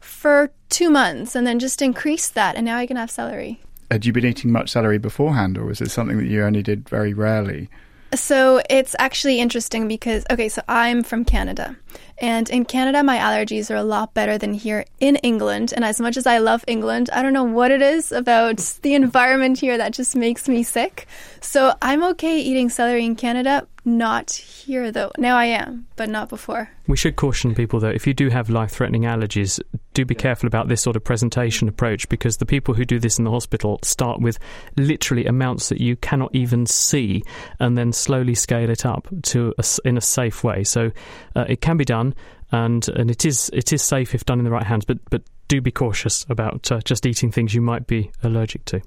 [0.05, 3.61] for two months and then just increased that, and now I can have celery.
[3.91, 6.87] Had you been eating much celery beforehand, or was it something that you only did
[6.89, 7.69] very rarely?
[8.13, 11.75] So it's actually interesting because, okay, so I'm from Canada.
[12.17, 15.73] And in Canada, my allergies are a lot better than here in England.
[15.75, 18.93] And as much as I love England, I don't know what it is about the
[18.93, 21.07] environment here that just makes me sick.
[21.41, 25.11] So I'm okay eating celery in Canada, not here though.
[25.17, 26.69] Now I am, but not before.
[26.87, 29.59] We should caution people though, if you do have life threatening allergies,
[29.93, 33.17] do be careful about this sort of presentation approach because the people who do this
[33.17, 34.37] in the hospital start with
[34.75, 37.23] literally amounts that you cannot even see
[37.59, 40.63] and then slowly scale it up to a, in a safe way.
[40.63, 40.91] So
[41.35, 42.13] uh, it can be done
[42.51, 45.21] and and it is it is safe if done in the right hands, but but
[45.47, 48.81] do be cautious about uh, just eating things you might be allergic to.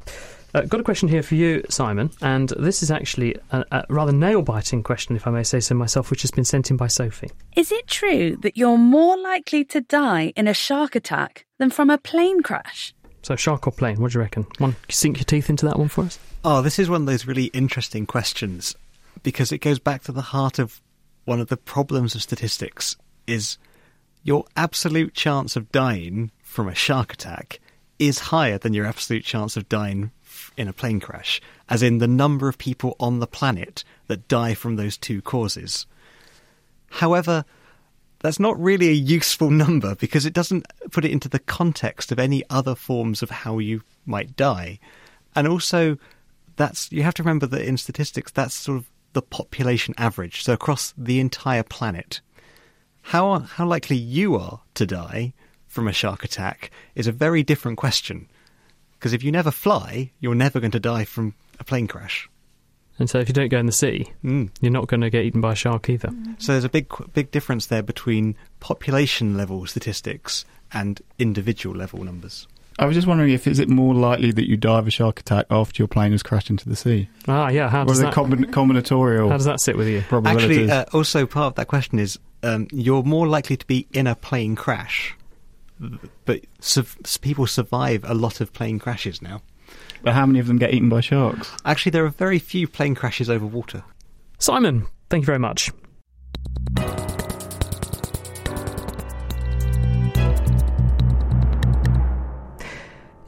[0.54, 4.12] Uh, got a question here for you, Simon, and this is actually a, a rather
[4.12, 6.87] nail biting question, if I may say so myself, which has been sent in by
[6.87, 7.30] Sophie.
[7.54, 11.90] Is it true that you're more likely to die in a shark attack than from
[11.90, 12.94] a plane crash?
[13.22, 14.46] So, shark or plane, what do you reckon?
[14.56, 16.18] One, sink your teeth into that one for us?
[16.44, 18.74] Oh, this is one of those really interesting questions
[19.22, 20.80] because it goes back to the heart of
[21.28, 23.58] one of the problems of statistics is
[24.22, 27.60] your absolute chance of dying from a shark attack
[27.98, 30.10] is higher than your absolute chance of dying
[30.56, 31.38] in a plane crash,
[31.68, 35.86] as in the number of people on the planet that die from those two causes.
[36.92, 37.44] However,
[38.20, 42.18] that's not really a useful number because it doesn't put it into the context of
[42.18, 44.78] any other forms of how you might die.
[45.36, 45.98] And also,
[46.56, 50.52] that's you have to remember that in statistics, that's sort of the population average, so
[50.52, 52.20] across the entire planet.
[53.02, 55.33] How how likely you are to die
[55.66, 58.28] from a shark attack is a very different question.
[58.92, 62.28] Because if you never fly, you're never going to die from a plane crash.
[62.96, 64.50] And so, if you don't go in the sea, mm.
[64.61, 66.11] you're not going to get eaten by a shark either.
[66.38, 72.46] So there's a big, big difference there between population level statistics and individual level numbers.
[72.78, 75.20] I was just wondering if is it more likely that you die of a shark
[75.20, 77.08] attack after your plane has crashed into the sea?
[77.26, 77.68] Ah, yeah.
[77.68, 79.30] How does that combin- combinatorial?
[79.30, 80.04] How does that sit with you?
[80.24, 84.06] Actually, uh, also part of that question is um, you're more likely to be in
[84.06, 85.16] a plane crash
[86.24, 86.84] but su-
[87.20, 89.42] people survive a lot of plane crashes now.
[90.02, 91.50] But how many of them get eaten by sharks?
[91.64, 93.84] Actually, there are very few plane crashes over water.
[94.38, 95.70] Simon, thank you very much.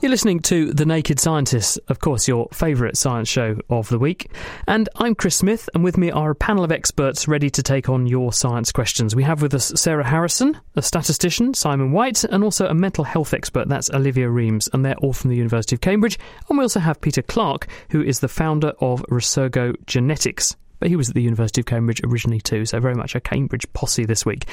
[0.01, 4.31] You're listening to The Naked Scientists, of course, your favourite science show of the week.
[4.67, 7.91] And I'm Chris Smith, and with me are a panel of experts ready to take
[7.91, 9.15] on your science questions.
[9.15, 13.35] We have with us Sarah Harrison, a statistician, Simon White, and also a mental health
[13.35, 16.19] expert, that's Olivia Remes, and they're all from the University of Cambridge.
[16.49, 20.97] And we also have Peter Clarke, who is the founder of Resurgo Genetics but he
[20.97, 24.27] was at the University of Cambridge originally too, so very much a Cambridge posse this
[24.27, 24.47] week.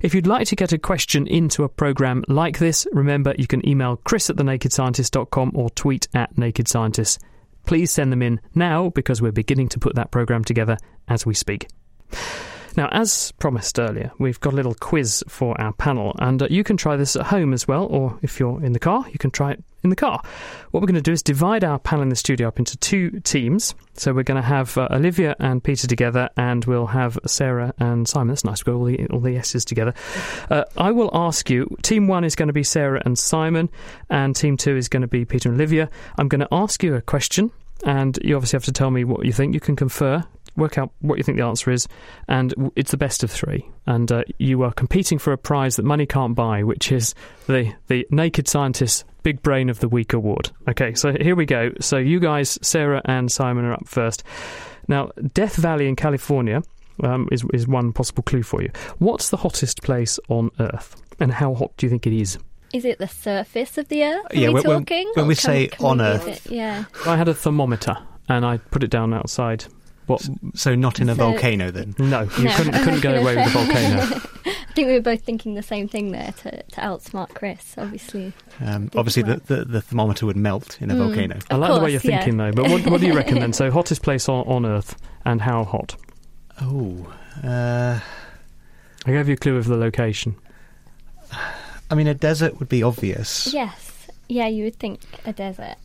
[0.00, 3.68] If you'd like to get a question into a programme like this, remember you can
[3.68, 7.18] email chris at thenakedscientist.com or tweet at Naked nakedscientist.
[7.66, 10.76] Please send them in now because we're beginning to put that programme together
[11.08, 11.68] as we speak.
[12.76, 16.64] Now, as promised earlier, we've got a little quiz for our panel, and uh, you
[16.64, 19.30] can try this at home as well, or if you're in the car, you can
[19.30, 20.22] try it in the car.
[20.70, 23.20] What we're going to do is divide our panel in the studio up into two
[23.20, 23.74] teams.
[23.94, 28.08] So we're going to have uh, Olivia and Peter together, and we'll have Sarah and
[28.08, 28.28] Simon.
[28.28, 28.64] That's nice.
[28.64, 29.92] We've got all the, all the S's together.
[30.50, 33.68] Uh, I will ask you team one is going to be Sarah and Simon,
[34.08, 35.90] and team two is going to be Peter and Olivia.
[36.18, 37.50] I'm going to ask you a question,
[37.84, 39.54] and you obviously have to tell me what you think.
[39.54, 40.24] You can confer
[40.56, 41.88] work out what you think the answer is,
[42.28, 43.68] and it's the best of three.
[43.86, 47.14] And uh, you are competing for a prize that money can't buy, which is
[47.46, 50.50] the the Naked Scientist Big Brain of the Week award.
[50.68, 51.70] Okay, so here we go.
[51.80, 54.24] So you guys, Sarah and Simon, are up first.
[54.88, 56.62] Now, Death Valley in California
[57.02, 58.70] um, is is one possible clue for you.
[58.98, 62.38] What's the hottest place on Earth, and how hot do you think it is?
[62.74, 64.24] Is it the surface of the Earth?
[64.30, 65.12] Are Yeah, we when- when- talking?
[65.14, 66.46] when Or we can- say can on we Earth.
[66.46, 66.84] it- yeah.
[67.06, 67.96] I had a thermometer
[68.30, 69.66] and I put it down outside.
[70.06, 70.28] What?
[70.54, 71.94] So not in a So- volcano then?
[71.98, 74.00] No, you No, couldn't, I couldn't was go gonna away with a volcano.
[74.46, 78.32] I think we were both thinking the same thing there to, to outsmart Chris, obviously.
[78.60, 80.98] Um, obviously, the, the, the thermometer would melt in a Mm.
[80.98, 81.38] volcano.
[81.50, 82.18] I like the way you're course, yeah.
[82.20, 82.52] thinking, though.
[82.52, 83.52] But what, what do you reckon then?
[83.62, 85.94] So, hottest place on, on Earth and how hot?
[86.60, 87.12] Oh,
[87.44, 88.00] uh,
[89.06, 90.36] I gave you a clue of the location.
[91.90, 93.52] I mean, a desert would be obvious.
[93.52, 94.08] Yes.
[94.28, 95.76] Yeah, you would think a desert.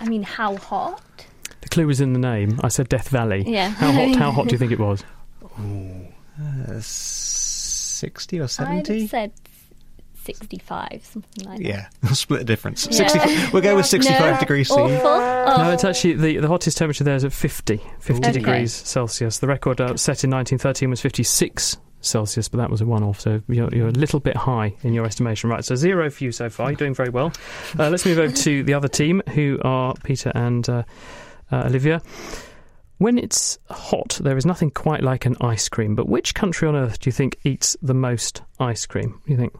[0.00, 1.26] I mean, how hot?
[1.62, 2.58] The clue was in the name.
[2.62, 3.44] I said Death Valley.
[3.46, 3.68] Yeah.
[3.70, 4.16] How hot?
[4.16, 5.04] How hot do you think it was?
[5.58, 9.00] Uh, 60 or 70?
[9.02, 9.32] have said
[10.24, 11.64] 65, something like that.
[11.66, 12.86] Yeah, we'll split the difference.
[12.90, 13.08] Yeah.
[13.08, 14.74] 60, we'll go with 65 No, degrees C.
[14.74, 15.06] awful.
[15.06, 15.56] Oh.
[15.58, 18.32] No, it's actually the, the hottest temperature there is at 50, 50 Okay.
[18.32, 19.38] degrees Celsius.
[19.38, 23.20] The record uh, set in 1913 was 56 Celsius, but that was a one off,
[23.20, 25.50] so you're, you're a little bit high in your estimation.
[25.50, 26.70] Right, so zero for you so far.
[26.70, 27.32] You're doing very well.
[27.78, 30.82] Uh, let's move over to the other team, who are Peter and uh,
[31.50, 32.02] uh, Olivia.
[32.98, 36.76] When it's hot, there is nothing quite like an ice cream, but which country on
[36.76, 39.12] earth do you think eats the most ice cream?
[39.12, 39.54] What do you think?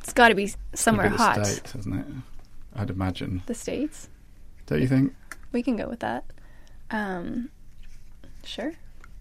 [0.00, 1.46] It's got to be somewhere Maybe the hot.
[1.46, 2.06] States, isn't it?
[2.74, 3.42] I'd imagine.
[3.46, 4.08] The States.
[4.66, 5.14] Don't you think?
[5.52, 6.24] We can go with that.
[6.90, 7.50] Um,
[8.44, 8.72] sure.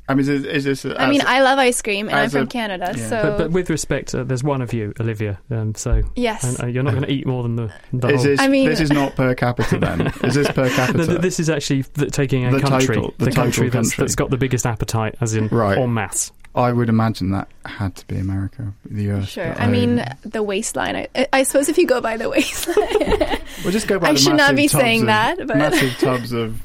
[0.09, 0.85] I mean, is, is this?
[0.85, 3.07] I mean, I love ice cream, and I'm from a- Canada, yeah.
[3.09, 6.43] so But, but with respect, uh, there's one of you, Olivia, um, so Yes.
[6.43, 8.23] and, uh, you're not going to eat more than the, the Is whole.
[8.23, 10.07] this, I mean- this is not per capita then.
[10.23, 11.05] is this per capita?
[11.05, 14.03] th- this is actually th- taking a The country, total- the total country, that's, country.
[14.03, 15.77] that's got the biggest appetite, as in Right.
[15.77, 16.31] en masse.
[16.55, 19.29] I would imagine that had to be America, the Earth.
[19.29, 19.45] sure.
[19.45, 20.95] that I mean, the waistline.
[21.15, 24.19] I, I suppose if you go by the waistline, we'll just go by I the
[24.19, 26.59] should not be saying of- that, but- massive tubs of.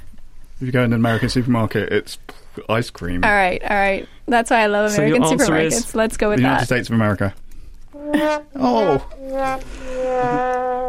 [0.60, 2.18] If you go in an American supermarket, it's
[2.68, 3.24] ice cream.
[3.24, 4.08] all right, all right.
[4.26, 5.66] That's why I love American answer supermarkets.
[5.66, 6.66] is Let's go the with United that.
[6.66, 7.34] States of America.
[8.56, 9.00] Oh,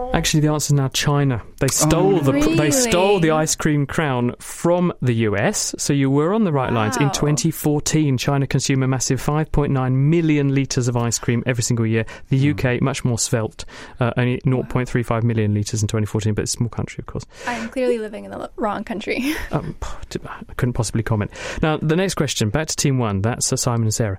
[0.13, 1.41] Actually, the answer is now China.
[1.59, 2.19] They stole Oh.
[2.19, 5.75] the pr- they stole the ice cream crown from the US.
[5.77, 6.95] So you were on the right lines.
[6.97, 12.05] In 2014, China consumed a massive 5.9 million litres of ice cream every single year.
[12.29, 12.51] The Hmm.
[12.51, 13.65] UK, much more svelte,
[13.99, 17.25] uh, only 0.35 million litres in 2014, but it's a small country, of course.
[17.47, 19.33] I'm clearly living in the wrong country.
[19.51, 19.75] Um,
[20.27, 21.31] I couldn't possibly comment.
[21.61, 23.21] Now, the next question, back to Team One.
[23.21, 24.17] That's uh, Simon and Sarah.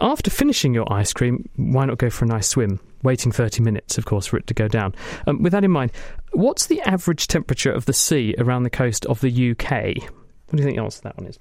[0.00, 2.80] After finishing your ice cream, why not go for a nice swim?
[3.02, 4.94] Waiting 30 minutes, of course, for it to go down.
[5.26, 5.90] Um, with that in mind,
[6.32, 9.70] what's the average temperature of the sea around the coast of the UK?
[9.70, 11.38] What do you think the answer to that one is?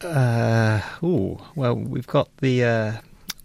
[0.00, 2.92] Uh, ooh, well, we've got the uh,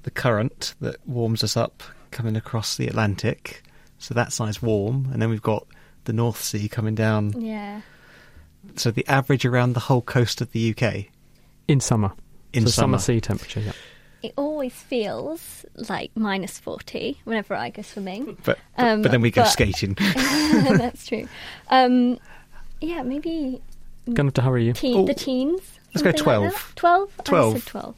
[0.03, 3.61] the current that warms us up coming across the Atlantic,
[3.99, 5.67] so that's nice warm, and then we've got
[6.05, 7.33] the North Sea coming down.
[7.39, 7.81] Yeah.
[8.75, 11.05] So the average around the whole coast of the UK
[11.67, 12.11] In summer.
[12.53, 12.97] in so summer.
[12.97, 13.71] sea temperature, yeah.
[14.23, 18.25] It always feels like minus 40 whenever I go swimming.
[18.25, 19.93] But, but, Um, but then we go but- skating.
[20.15, 21.27] That's true.
[21.69, 22.19] Um,
[22.81, 23.61] yeah, maybe
[24.11, 24.73] Gonna have to hurry you.
[24.73, 25.61] teen, Oh, the teens.
[25.93, 26.43] let's go 12.
[26.45, 26.75] Like that.
[26.75, 27.11] 12?
[27.19, 27.53] I 12.
[27.53, 27.95] said 12.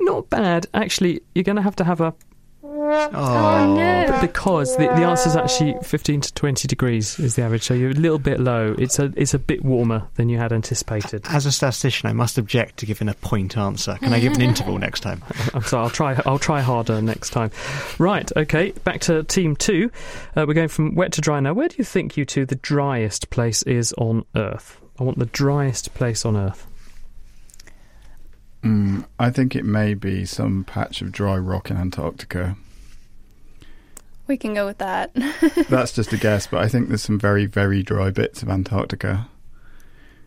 [0.00, 0.66] Not bad.
[0.74, 2.12] Actually, you're going to have to have a.
[2.64, 4.18] Oh, no.
[4.20, 7.90] Because the, the answer is actually 15 to 20 degrees is the average, so you're
[7.90, 8.74] a little bit low.
[8.78, 11.24] It's a it's a bit warmer than you had anticipated.
[11.28, 13.96] As a statistician, I must object to giving a point answer.
[14.00, 15.22] Can I give an interval next time?
[15.54, 15.84] I'm sorry.
[15.84, 16.22] I'll try.
[16.24, 17.50] I'll try harder next time.
[17.98, 18.30] Right.
[18.36, 18.70] Okay.
[18.84, 19.90] Back to team two.
[20.36, 21.52] Uh, we're going from wet to dry now.
[21.54, 24.80] Where do you think you two the driest place is on Earth?
[25.00, 26.66] I want the driest place on Earth.
[28.64, 32.56] Mm, I think it may be some patch of dry rock in Antarctica.
[34.28, 35.12] we can go with that.
[35.68, 39.28] That's just a guess, but I think there's some very, very dry bits of Antarctica.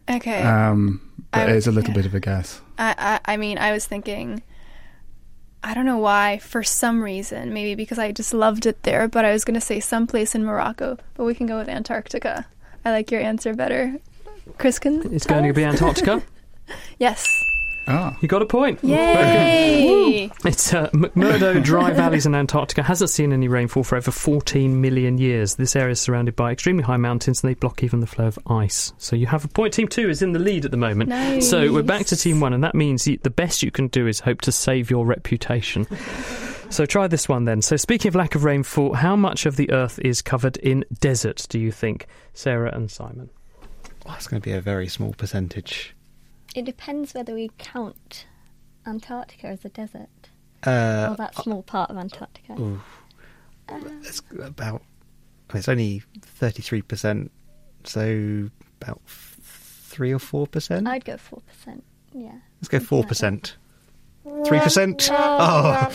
[0.09, 0.41] okay.
[0.41, 1.95] Um, but it is a little yeah.
[1.95, 2.61] bit of a guess.
[2.77, 4.43] I, I I mean, I was thinking.
[5.63, 9.25] I don't know why, for some reason, maybe because I just loved it there, but
[9.25, 12.45] I was going to say someplace in Morocco, but we can go with Antarctica.
[12.85, 13.97] I like your answer better.
[14.59, 15.11] Chris can.
[15.11, 16.21] It's tell going to be Antarctica.
[16.99, 17.27] yes.
[17.87, 18.17] Ah.
[18.21, 18.83] You got a point.
[18.83, 20.31] Yay!
[20.43, 25.17] It's uh, McMurdo Dry Valleys in Antarctica hasn't seen any rainfall for over 14 million
[25.17, 25.55] years.
[25.55, 28.39] This area is surrounded by extremely high mountains and they block even the flow of
[28.47, 28.93] ice.
[28.97, 29.73] So you have a point.
[29.73, 31.09] Team two is in the lead at the moment.
[31.09, 31.49] Nice.
[31.49, 34.19] So we're back to team one, and that means the best you can do is
[34.19, 35.87] hope to save your reputation.
[36.69, 37.61] So try this one then.
[37.61, 41.45] So speaking of lack of rainfall, how much of the Earth is covered in desert?
[41.47, 43.29] Do you think, Sarah and Simon?
[44.05, 45.95] Oh, it's going to be a very small percentage.
[46.55, 48.25] It depends whether we count
[48.87, 50.29] Antarctica as a desert.
[50.65, 52.53] Uh, or that small part of Antarctica.
[52.53, 52.81] Ooh.
[53.69, 54.81] It's about.
[55.53, 57.31] It's only thirty-three percent,
[57.83, 58.49] so
[58.81, 60.87] about f- three or four percent.
[60.87, 61.81] I'd go 4%.
[62.13, 62.31] Yeah.
[62.59, 63.57] Let's go four percent.
[64.45, 65.09] Three percent.
[65.11, 65.87] Oh,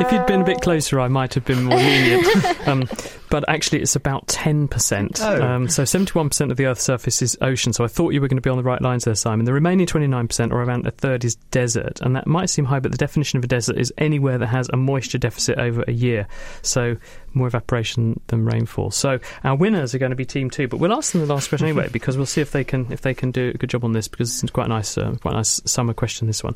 [0.00, 2.26] If you'd been a bit closer, I might have been more lenient.
[2.68, 2.88] um,
[3.30, 5.20] but actually, it's about 10%.
[5.20, 5.42] Oh.
[5.42, 7.72] Um, so 71% of the Earth's surface is ocean.
[7.72, 9.44] So I thought you were going to be on the right lines there, Simon.
[9.44, 12.00] The remaining 29%, or around a third, is desert.
[12.00, 14.68] And that might seem high, but the definition of a desert is anywhere that has
[14.72, 16.26] a moisture deficit over a year.
[16.62, 16.96] So
[17.34, 18.90] more evaporation than rainfall.
[18.90, 21.48] So our winners are going to be Team Two, but we'll ask them the last
[21.48, 23.84] question anyway because we'll see if they can if they can do a good job
[23.84, 26.54] on this because it's quite a nice uh, quite a nice summer question this one.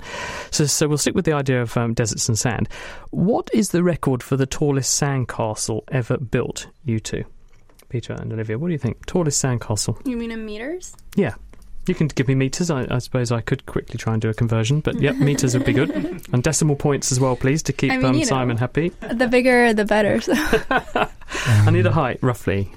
[0.51, 2.69] So so we'll stick with the idea of um, deserts and sand.
[3.11, 6.67] What is the record for the tallest sandcastle ever built?
[6.85, 7.25] You two,
[7.89, 8.59] Peter and Olivia.
[8.59, 9.07] What do you think?
[9.07, 10.07] Tallest sandcastle?
[10.07, 10.97] You mean in meters?
[11.15, 11.35] Yeah.
[11.87, 12.71] You can give me meters.
[12.71, 15.65] I, I suppose I could quickly try and do a conversion, but yep, meters would
[15.67, 15.91] be good.
[16.33, 18.25] And decimal points as well, please, to keep I mean, um, you know.
[18.27, 18.91] Simon happy.
[19.01, 20.21] The bigger, the better.
[20.21, 20.33] So.
[20.71, 22.71] I need a height, roughly.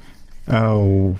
[0.48, 1.18] Oh,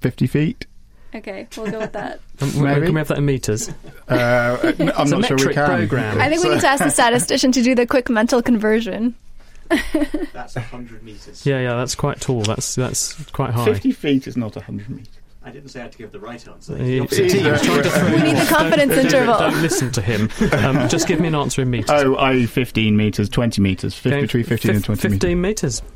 [0.00, 0.66] 50 feet?
[1.14, 2.20] okay, we'll go with that.
[2.40, 2.86] Um, Maybe.
[2.86, 3.70] Can we have that in meters?
[4.08, 5.66] Uh, I'm It's a not sure we can.
[5.66, 6.20] program.
[6.20, 9.14] I think we need to ask the statistician to do the quick mental conversion.
[10.34, 11.44] that's hundred meters.
[11.46, 12.42] Yeah, yeah, that's quite tall.
[12.42, 13.64] That's that's quite high.
[13.64, 15.08] 50 feet is not 100 metres.
[15.46, 16.76] I didn't say I had to give the right answer.
[16.76, 17.52] He- opposite he team.
[17.52, 19.38] was trying to throw We need the confidence Don't- interval.
[19.38, 20.28] Don't, listen to him.
[20.52, 21.88] Um, just give me an answer in meters.
[21.92, 25.82] Oh, I 15 metres, 20 metres, 50, Okay, between 15 and 20 fif- 15 metres.
[25.82, 25.95] metres.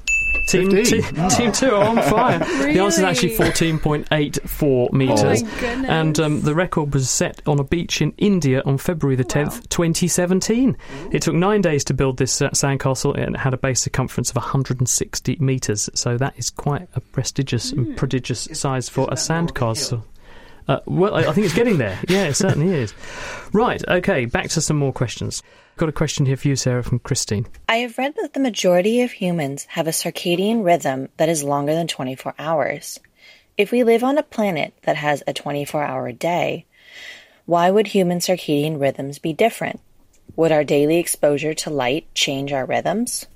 [0.51, 1.03] Team, 15?
[1.03, 2.38] te- team two are on fire.
[2.38, 5.42] The answer is actually 14.84 metres.
[5.44, 5.84] Oh.
[5.88, 9.68] And um, the record was set on a beach in India on February the 10th,
[9.68, 10.76] 2017.
[11.12, 14.30] It took nine days to build this uh, sandcastle and it had a base circumference
[14.30, 15.88] of 160 metres.
[15.94, 17.78] So that is quite a prestigious Hmm.
[17.80, 20.03] and prodigious size for a sandcastle.
[20.68, 21.98] Uh, well, I I think it's getting there.
[22.09, 22.94] Yeah, it certainly is.
[23.53, 25.42] Right, okay, back to some more questions.
[25.80, 27.46] Got a question here for you, Sarah, from Christine.
[27.66, 31.72] I have read that the majority of humans have a circadian rhythm that is longer
[31.72, 33.00] than 24 hours.
[33.56, 36.66] If we live on a planet that has a 24 hour day,
[37.46, 39.80] why would human circadian rhythms be different?
[40.36, 43.26] Would our daily exposure to light change our rhythms?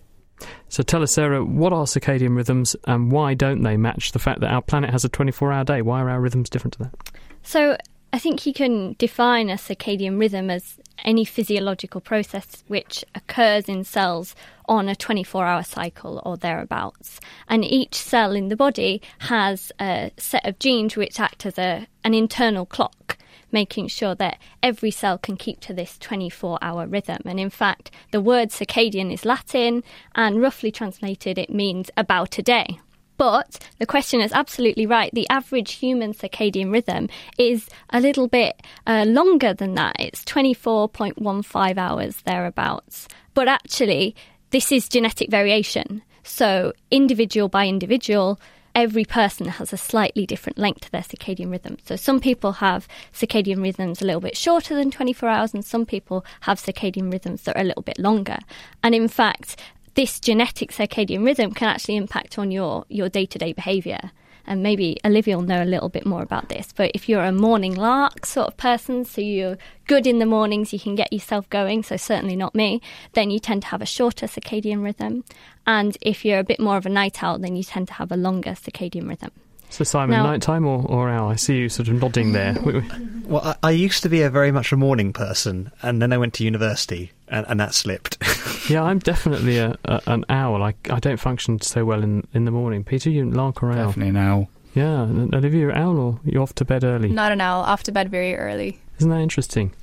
[0.68, 4.40] So tell us, Sarah, what are circadian rhythms and why don't they match the fact
[4.40, 5.80] that our planet has a 24 hour day?
[5.80, 6.95] Why are our rhythms different to that?
[7.42, 7.78] So
[8.15, 13.83] I think you can define a circadian rhythm as any physiological process which occurs in
[13.83, 14.37] cells
[14.67, 17.19] on a 24 hour cycle or thereabouts.
[17.49, 21.89] And each cell in the body has a set of genes which act as a,
[22.05, 23.19] an internal clock.
[23.51, 27.23] Making sure that every cell can keep to this 24 hour rhythm.
[27.25, 29.83] And in fact, the word circadian is Latin,
[30.15, 32.79] and roughly translated, it means about a day.
[33.17, 35.11] But the question is absolutely right.
[35.12, 37.09] The average human circadian rhythm
[37.39, 39.97] is a little bit uh, longer than that.
[39.99, 43.09] It's 24.15 hours thereabouts.
[43.35, 44.17] But actually,
[44.51, 46.03] this is genetic variation.
[46.23, 48.41] So, individual by individual,
[48.75, 51.77] every person has a slightly different length to their circadian rhythm.
[51.85, 55.85] So, some people have circadian rhythms a little bit shorter than 24 hours, and some
[55.85, 58.39] people have circadian rhythms that are a little bit longer.
[58.83, 59.61] And in fact,
[59.95, 64.11] this genetic circadian rhythm can actually impact on your, your day-to-day behaviour.
[64.47, 66.68] And maybe Olivia will know a little bit more about this.
[66.76, 70.70] But if you're a morning lark sort of person, so you're good in the mornings,
[70.70, 72.82] you can get yourself going, so certainly not me,
[73.14, 75.24] then you tend to have a shorter circadian rhythm.
[75.66, 78.12] And if you're a bit more of a night owl, then you tend to have
[78.12, 79.30] a longer circadian rhythm.
[79.71, 81.33] So, Simon, Now- nighttime or, or hour?
[81.33, 82.55] I see you sort of nodding there.
[82.65, 82.83] We- we-
[83.27, 86.19] Well, I, I used to be a very much a morning person, and then I
[86.19, 88.19] went to university, and, and that slipped.
[88.71, 90.62] yeah, I'm definitely a, a, an owl.
[90.62, 92.85] I, I don't function so well in, in the morning.
[92.85, 93.87] Peter, you lark or owl?
[93.89, 94.49] Definitely an owl.
[94.75, 97.09] Yeah, and Olivia, you're owl or you're off to bed early?
[97.09, 98.79] Not an owl, off to bed very early.
[98.99, 99.73] Isn't that interesting?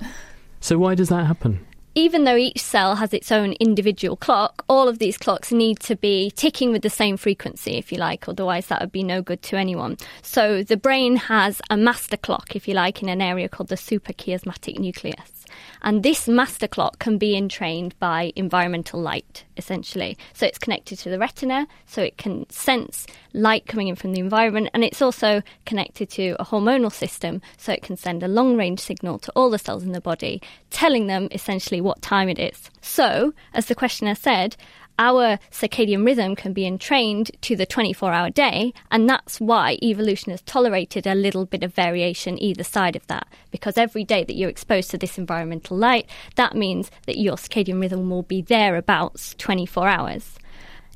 [0.64, 1.66] So, why does that happen?
[1.94, 5.96] Even though each cell has its own individual clock, all of these clocks need to
[5.96, 9.42] be ticking with the same frequency, if you like, otherwise that would be no good
[9.42, 9.96] to anyone.
[10.22, 13.76] So the brain has a master clock, if you like, in an area called the
[13.76, 15.41] suprachiasmatic nucleus.
[15.82, 20.16] And this master clock can be entrained by environmental light, essentially.
[20.32, 24.20] So it's connected to the retina, so it can sense light coming in from the
[24.20, 28.56] environment, and it's also connected to a hormonal system, so it can send a long
[28.56, 30.40] range signal to all the cells in the body,
[30.70, 32.70] telling them essentially what time it is.
[32.80, 34.56] So, as the questioner said,
[35.02, 40.30] our circadian rhythm can be entrained to the 24 hour day, and that's why evolution
[40.30, 43.26] has tolerated a little bit of variation either side of that.
[43.50, 47.80] Because every day that you're exposed to this environmental light, that means that your circadian
[47.80, 50.38] rhythm will be thereabouts 24 hours.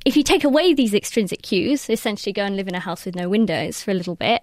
[0.04, 3.16] If you take away these extrinsic cues, essentially go and live in a house with
[3.16, 4.42] no windows for a little bit,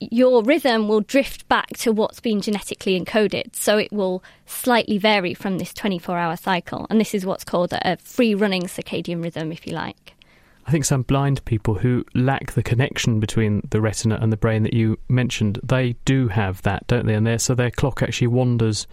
[0.00, 3.54] your rhythm will drift back to what's been genetically encoded.
[3.54, 6.86] So it will slightly vary from this 24 hour cycle.
[6.90, 10.14] And this is what's called a free running circadian rhythm, if you like.
[10.66, 14.62] I think some blind people who lack the connection between the retina and the brain
[14.62, 17.14] that you mentioned, they do have that, don't they?
[17.14, 18.86] And so their clock actually wanders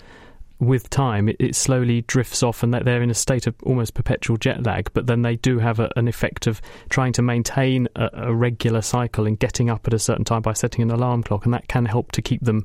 [0.61, 3.95] with time, it, it, slowly drifts off and that they're in a state of almost
[3.95, 4.91] perpetual jet lag.
[4.93, 8.81] But then they do have a, an effect of trying to maintain a, a, regular
[8.81, 11.67] cycle and getting up at a certain time by setting an alarm clock, and that
[11.67, 12.63] can help to keep them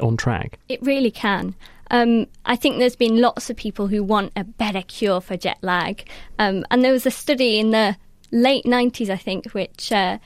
[0.00, 0.58] on track.
[0.68, 1.54] It really can.
[1.90, 5.58] Um, I think there's been lots of people who want a better cure for jet
[5.62, 6.06] lag.
[6.38, 7.96] Um, and there was a study in the
[8.30, 9.90] late 90s, I think, which.
[9.90, 10.18] Uh,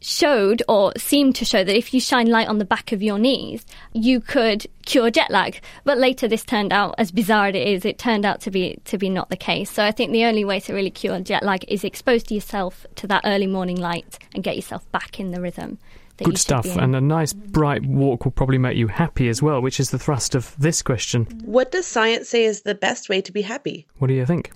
[0.00, 3.18] showed or seemed to show that if you shine light on the back of your
[3.18, 5.60] knees, you could cure jet lag.
[5.84, 8.78] But later, this turned out, as bizarre as it is, it turned out to be
[8.84, 9.70] to be not the case.
[9.70, 13.06] So I think the only way to really cure jet lag is expose yourself to
[13.08, 15.78] that early morning light and get yourself back in the rhythm.
[16.22, 19.80] Good stuff, and a nice bright walk will probably make you happy as well, which
[19.80, 21.24] is the thrust of this question.
[21.44, 23.86] What does science say is the best way to be happy?
[23.98, 24.52] What do you think?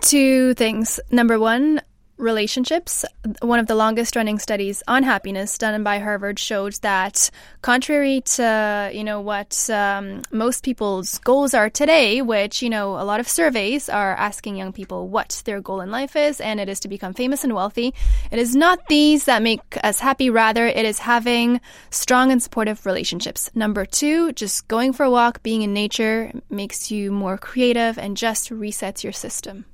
[0.00, 0.98] Two things.
[1.12, 1.80] Number one,
[2.16, 3.04] relationships.
[3.40, 7.30] One of the longest running studies on happiness done by Harvard showed that,
[7.62, 13.04] contrary to you know what um, most people's goals are today, which you know a
[13.04, 16.68] lot of surveys are asking young people what their goal in life is, and it
[16.68, 17.94] is to become famous and wealthy.
[18.30, 20.30] It is not these that make us happy.
[20.30, 21.60] Rather, it is having
[21.90, 23.50] strong and supportive relationships.
[23.54, 28.16] Number two, just going for a walk, being in nature makes you more creative and
[28.16, 29.64] just resets your system.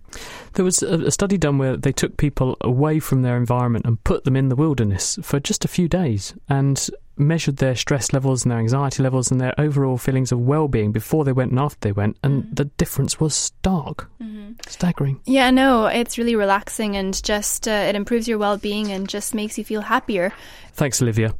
[0.54, 4.24] There was a, study done where they took people away from their environment and put
[4.24, 8.50] them in the wilderness for just a few days and measured their stress levels and
[8.50, 11.92] their anxiety levels and their overall feelings of well-being before they went and after they
[11.92, 12.54] went and mm-hmm.
[12.54, 14.52] the difference was stark mm-hmm.
[14.66, 19.34] staggering yeah no it's really relaxing and just uh, it improves your well-being and just
[19.34, 20.32] makes you feel happier
[20.72, 21.34] thanks olivia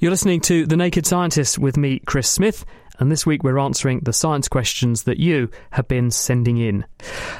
[0.00, 2.64] you're listening to The Naked Scientist with me, Chris Smith,
[2.98, 6.84] and this week we're answering the science questions that you have been sending in.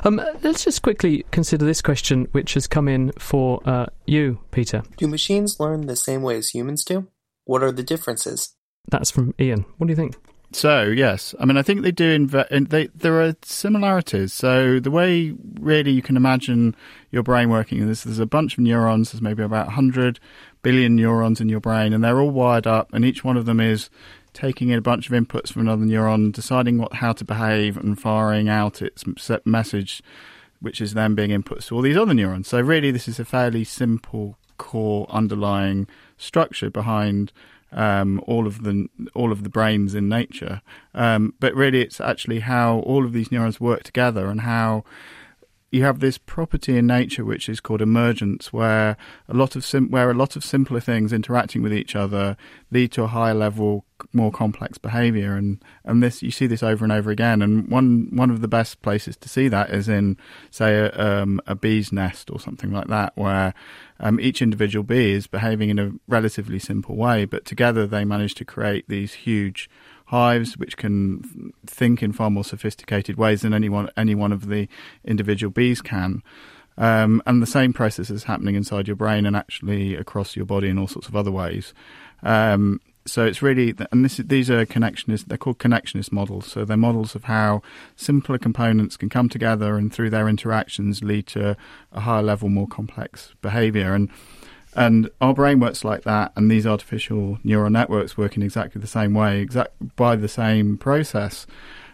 [0.04, 4.82] Um, let's just quickly consider this question, which has come in for uh, you, Peter.
[4.96, 7.08] Do machines learn the same way as humans do?
[7.44, 8.54] What are the differences?
[8.90, 9.64] That's from Ian.
[9.78, 10.16] What do you think?
[10.52, 12.26] So yes, I mean I think they do.
[12.26, 14.32] Inve- they, there are similarities.
[14.32, 16.74] So the way really you can imagine
[17.10, 19.12] your brain working is there's a bunch of neurons.
[19.12, 20.18] There's maybe about 100
[20.62, 23.60] billion neurons in your brain, and they're all wired up, and each one of them
[23.60, 23.90] is
[24.38, 28.00] taking in a bunch of inputs from another neuron, deciding what how to behave, and
[28.00, 29.04] firing out its
[29.44, 30.00] message,
[30.60, 32.46] which is then being input to all these other neurons.
[32.46, 37.32] So really, this is a fairly simple core underlying structure behind
[37.72, 40.62] um, all of the all of the brains in nature.
[40.94, 44.84] Um, but really, it's actually how all of these neurons work together and how
[45.70, 48.96] you have this property in nature which is called emergence, where
[49.28, 52.36] a lot of sim- where a lot of simpler things interacting with each other
[52.70, 56.84] lead to a higher level, more complex behaviour, and and this you see this over
[56.84, 57.42] and over again.
[57.42, 60.16] And one one of the best places to see that is in
[60.50, 63.52] say a, um, a bee's nest or something like that, where
[64.00, 68.34] um, each individual bee is behaving in a relatively simple way, but together they manage
[68.36, 69.68] to create these huge
[70.08, 74.48] hives which can think in far more sophisticated ways than any one, any one of
[74.48, 74.66] the
[75.04, 76.22] individual bees can.
[76.78, 80.68] Um, and the same process is happening inside your brain and actually across your body
[80.68, 81.74] in all sorts of other ways.
[82.22, 85.26] Um, so it's really, and this, these are connectionist.
[85.26, 86.46] They're called connectionist models.
[86.46, 87.62] So they're models of how
[87.96, 91.56] simpler components can come together and through their interactions lead to
[91.92, 93.92] a higher level, more complex behaviour.
[93.92, 94.08] And
[94.78, 98.86] and our brain works like that, and these artificial neural networks work in exactly the
[98.86, 101.46] same way, exact by the same process.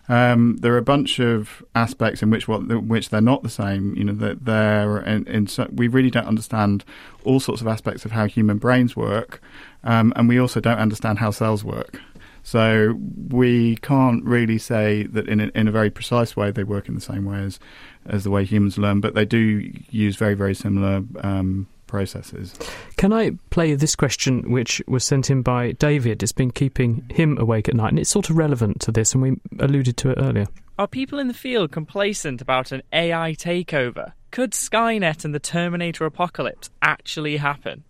[0.06, 3.96] Um, there are a bunch of aspects in which what which they're not the same.
[3.96, 6.84] You know that they're in, in so we really don't understand
[7.24, 9.40] all sorts of aspects of how human brains work,
[9.82, 12.02] um, and we also don't understand how cells work.
[12.42, 16.86] So we can't really say that in a, in a very precise way they work
[16.86, 17.58] in the same way as
[18.04, 22.54] as the way humans learn, but they do use very very similar um, processes.
[22.96, 26.22] Can I play this question, which was sent in by David?
[26.22, 29.22] It's been keeping him awake at night, and it's sort of relevant to this, and
[29.22, 30.46] we alluded to it earlier.
[30.78, 34.12] Are people in the field complacent about an AI takeover?
[34.30, 37.84] Could Skynet and the Terminator apocalypse actually happen?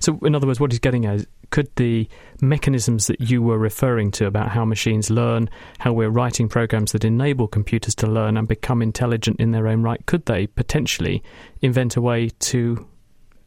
[0.00, 2.08] So, in other words, what he's getting at is could the
[2.40, 7.04] mechanisms that you were referring to about how machines learn, how we're writing programs that
[7.04, 11.22] enable computers to learn and become intelligent in their own right, could they potentially
[11.62, 12.86] invent a way to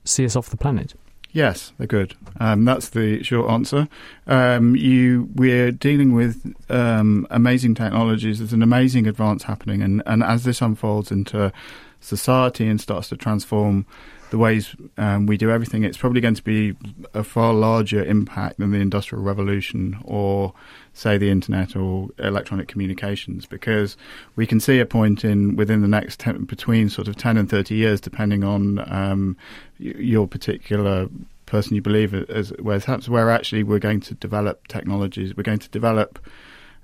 [0.03, 0.93] see us off the planet?
[1.33, 2.15] Yes, they're good.
[2.39, 3.87] Um, that's the short answer.
[4.27, 8.39] Um, you, we're dealing with um, amazing technologies.
[8.39, 11.53] There's an amazing advance happening, and, and as this unfolds into
[12.01, 13.85] society and starts to transform
[14.31, 16.75] the ways um, we do everything, it's probably going to be
[17.13, 20.53] a far larger impact than the Industrial Revolution or,
[20.93, 23.97] say, the internet or electronic communications, because
[24.35, 27.49] we can see a point in within the next ten, between sort of ten and
[27.49, 29.37] thirty years, depending on um,
[29.77, 31.07] your particular
[31.45, 35.59] person you believe as where perhaps where actually we're going to develop technologies, we're going
[35.59, 36.19] to develop.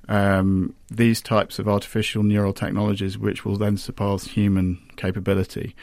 [0.09, 5.75] Um, these types of artificial neural technologies, which will then surpass human capability.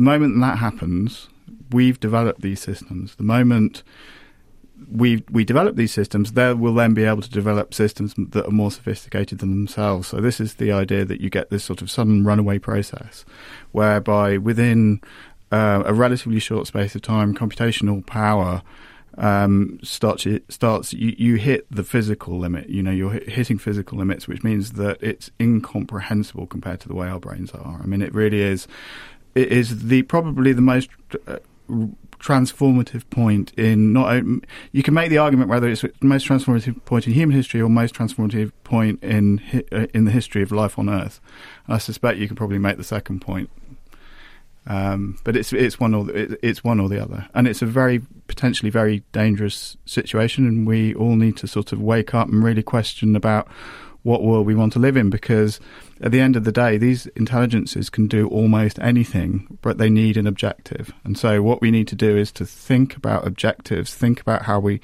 [0.00, 1.28] The moment that happens,
[1.72, 3.16] we've developed these systems.
[3.16, 3.82] The moment
[4.90, 8.50] we we develop these systems, they will then be able to develop systems that are
[8.50, 10.08] more sophisticated than themselves.
[10.08, 13.26] So this is the idea that you get this sort of sudden runaway process,
[13.72, 15.02] whereby within
[15.52, 18.62] uh, a relatively short space of time, computational power
[19.18, 22.70] um, starts starts you, you hit the physical limit.
[22.70, 27.06] You know, you're hitting physical limits, which means that it's incomprehensible compared to the way
[27.06, 27.80] our brains are.
[27.82, 28.66] I mean, it really is
[29.34, 30.90] it is the probably the most
[31.26, 31.36] uh,
[32.18, 34.22] transformative point in not
[34.72, 37.68] you can make the argument whether it's the most transformative point in human history or
[37.68, 39.40] most transformative point in
[39.72, 41.20] uh, in the history of life on earth.
[41.66, 43.50] I suspect you can probably make the second point.
[44.66, 47.26] Um, but it's it's one or the, it's one or the other.
[47.34, 51.80] And it's a very potentially very dangerous situation and we all need to sort of
[51.80, 53.48] wake up and really question about
[54.02, 55.60] what world we want to live in because
[56.00, 60.16] at the end of the day, these intelligences can do almost anything, but they need
[60.16, 60.92] an objective.
[61.04, 64.60] And so, what we need to do is to think about objectives, think about how
[64.60, 64.80] we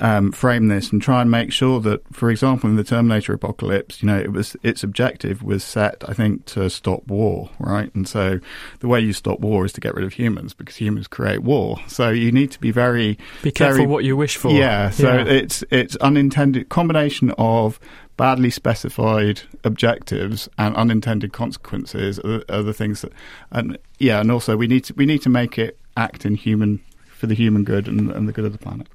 [0.00, 4.02] um, frame this, and try and make sure that, for example, in the Terminator apocalypse,
[4.02, 7.94] you know, it was its objective was set, I think, to stop war, right?
[7.94, 8.40] And so,
[8.80, 11.78] the way you stop war is to get rid of humans because humans create war.
[11.88, 14.50] So you need to be very be careful very, what you wish for.
[14.52, 14.88] Yeah.
[14.88, 15.24] So yeah.
[15.24, 17.78] it's it's unintended combination of
[18.18, 23.12] badly specified objectives and unintended consequences are, are, the things that,
[23.52, 26.80] and yeah, and also we need to we need to make it act in human
[27.08, 28.86] for the human good and, and the good of the planet.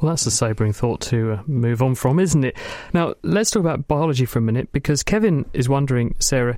[0.00, 2.56] Well, that's a sobering thought to uh, move on from, isn't it?
[2.92, 6.56] Now, let's talk about biology for a minute because Kevin is wondering, Sarah,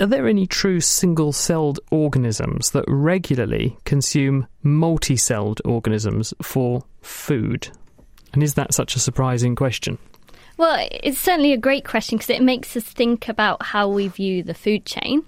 [0.00, 7.68] are there any true single celled organisms that regularly consume multi celled organisms for food?
[8.32, 9.98] And is that such a surprising question?
[10.56, 14.42] Well, it's certainly a great question because it makes us think about how we view
[14.42, 15.24] the food chain.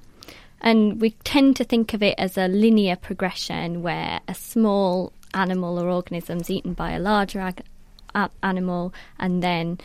[0.61, 5.79] And we tend to think of it as a linear progression where a small animal
[5.79, 7.65] or organism is eaten by a larger ag-
[8.43, 9.79] animal, and then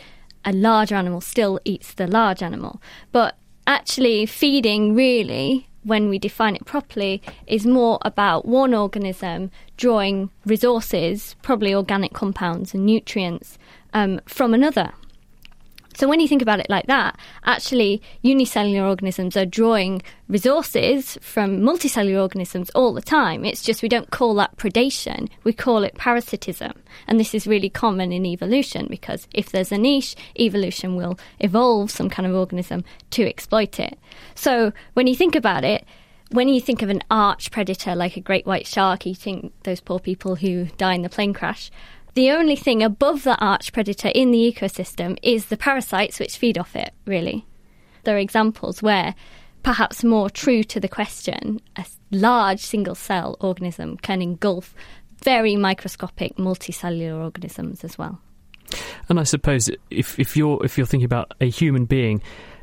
[0.44, 2.80] a larger animal still eats the large animal.
[3.10, 3.36] But
[3.66, 11.36] actually, feeding really, when we define it properly, is more about one organism drawing resources,
[11.42, 13.58] probably organic compounds and nutrients,
[13.92, 14.92] um, from another.
[15.94, 21.60] So when you think about it like that, actually unicellular organisms are drawing resources from
[21.60, 23.44] multicellular organisms all the time.
[23.44, 26.72] It's just we don't call that predation, we call it parasitism.
[27.06, 31.90] And this is really common in evolution because if there's a niche, evolution will evolve
[31.90, 33.98] some kind of organism to exploit it.
[34.34, 35.84] So when you think about it,
[36.30, 39.98] when you think of an arch predator like a great white shark eating those poor
[39.98, 41.70] people who die in the plane crash,
[42.14, 46.58] the only thing above the arch predator in the ecosystem is the parasites which feed
[46.58, 47.46] off it, really.
[48.04, 49.14] There are examples where,
[49.62, 54.74] perhaps more true to the question, a large single cell organism can engulf
[55.22, 58.20] very microscopic multicellular organisms as well.
[59.08, 62.22] And I suppose if, if you're if you're thinking about a human being,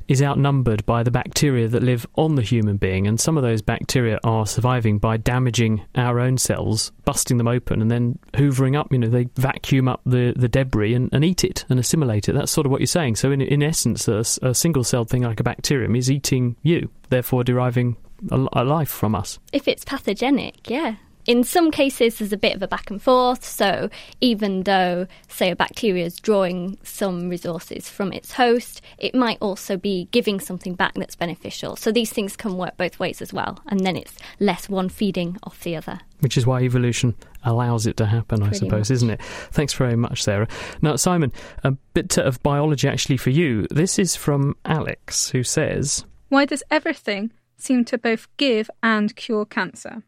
[0.09, 3.61] is outnumbered by the bacteria that live on the human being, and some of those
[3.61, 8.91] bacteria are surviving by damaging our own cells, busting them open, and then hoovering up.
[8.91, 12.33] You know, they vacuum up the, the debris and, and eat it and assimilate it.
[12.33, 13.17] That's sort of what you're saying.
[13.17, 16.89] So, in, in essence, a, a single celled thing like a bacterium is eating you,
[17.09, 17.95] therefore deriving
[18.31, 19.37] a, a life from us.
[19.53, 20.95] If it's pathogenic, yeah,
[21.25, 23.43] in some cases, there's a bit of a back and forth.
[23.43, 23.89] So,
[24.21, 29.77] even though, say, a bacteria is drawing some resources from its host, it might also
[29.77, 31.75] be giving something back that's beneficial.
[31.75, 33.59] So, these things can work both ways as well.
[33.67, 35.99] And then it's less one feeding off the other.
[36.21, 38.95] Which is why evolution allows it to happen, Pretty I suppose, much.
[38.95, 39.21] isn't it?
[39.51, 40.47] Thanks very much, Sarah.
[40.81, 41.31] Now, Simon,
[41.63, 43.67] a bit of biology actually for you.
[43.69, 46.05] This is from Alex, who says.
[46.29, 50.03] Why does everything seem to both give and cure cancer?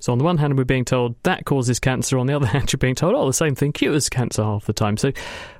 [0.00, 2.18] So, on the one hand, we're being told that causes cancer.
[2.18, 4.72] On the other hand, you're being told, oh, the same thing cures cancer half the
[4.72, 4.96] time.
[4.96, 5.12] So,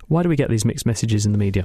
[0.08, 1.64] why do we get these mixed messages in the media?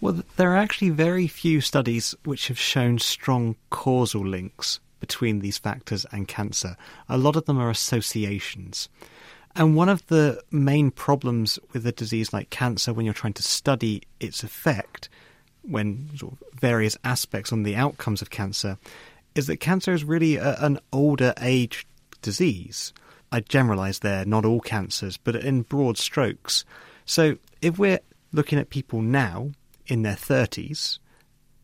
[0.00, 5.58] Well, there are actually very few studies which have shown strong causal links between these
[5.58, 6.76] factors and cancer.
[7.08, 8.88] A lot of them are associations.
[9.54, 13.42] And one of the main problems with a disease like cancer, when you're trying to
[13.42, 15.08] study its effect,
[15.62, 18.76] when sort of various aspects on the outcomes of cancer,
[19.36, 21.86] is that cancer is really a, an older age
[22.22, 22.92] disease.
[23.30, 26.64] I generalise there, not all cancers, but in broad strokes.
[27.04, 28.00] So if we're
[28.32, 29.52] looking at people now
[29.86, 30.98] in their 30s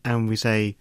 [0.04, 0.76] and we say,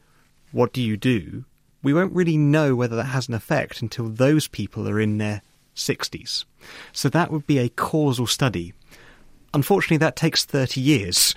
[0.51, 1.45] What do you do?
[1.83, 5.41] we won't really know whether that has an effect until those people are in their
[5.75, 6.45] 60s.
[6.91, 8.73] So that would be a causal study.
[9.53, 11.35] Unfortunately, that takes 30 years.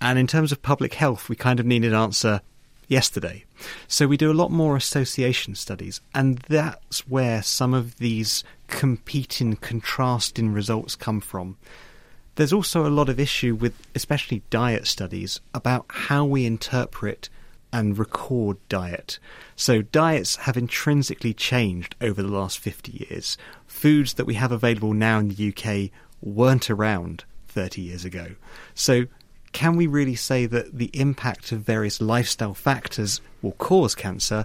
[0.00, 2.40] And in terms of public health, we kind of need an answer
[2.88, 3.44] yesterday.
[3.88, 9.56] So we do a lot more association studies, and that's where some of these competing,
[9.56, 11.56] contrasting results come from.
[12.36, 17.28] There's also a lot of issue with, especially diet studies, about how we interpret
[17.72, 19.18] and record diet.
[19.56, 23.36] So diets have intrinsically changed over the last 50 years.
[23.66, 28.34] Foods that we have available now in the UK weren't around 30 years ago.
[28.74, 29.06] So
[29.56, 34.44] can we really say that the impact of various lifestyle factors will cause cancer?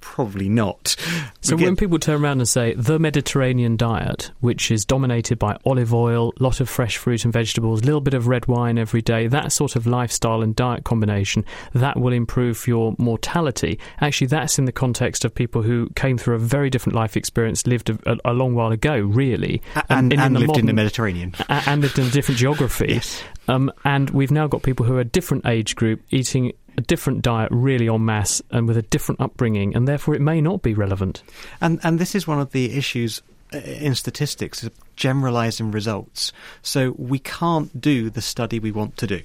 [0.00, 0.96] Probably not.
[1.40, 5.56] So get- when people turn around and say the Mediterranean diet, which is dominated by
[5.64, 8.76] olive oil, a lot of fresh fruit and vegetables, a little bit of red wine
[8.76, 13.78] every day, that sort of lifestyle and diet combination, that will improve your mortality.
[14.00, 17.66] Actually, that's in the context of people who came through a very different life experience,
[17.68, 21.34] lived a, a, long while ago, really, and, in and the lived in the Mediterranean.
[21.48, 23.00] and lived in a different geography.
[23.48, 27.22] Um, and we've now got people who are a different age group eating a different
[27.22, 30.74] diet really en masse and with a different upbringing, and therefore it may not be
[30.74, 31.22] relevant.
[31.60, 33.22] And and this is one of the issues
[33.52, 36.32] uh, in statistics, generalizing results.
[36.62, 39.22] So we can't do the study we want to do.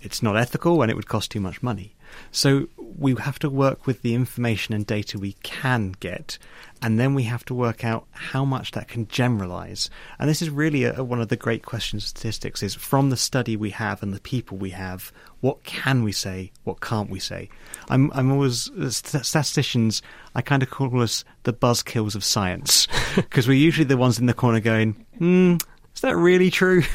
[0.00, 1.95] It's not ethical and it would cost too much money.
[2.30, 6.38] So we have to work with the information and data we can get,
[6.82, 9.90] and then we have to work out how much that can generalize.
[10.18, 13.16] And this is really a, one of the great questions of statistics: is from the
[13.16, 17.20] study we have and the people we have, what can we say, what can't we
[17.20, 17.48] say?
[17.88, 20.02] I'm I'm always statisticians.
[20.34, 24.26] I kind of call us the buzzkills of science because we're usually the ones in
[24.26, 25.56] the corner going, hmm.
[25.94, 26.82] Is that really true?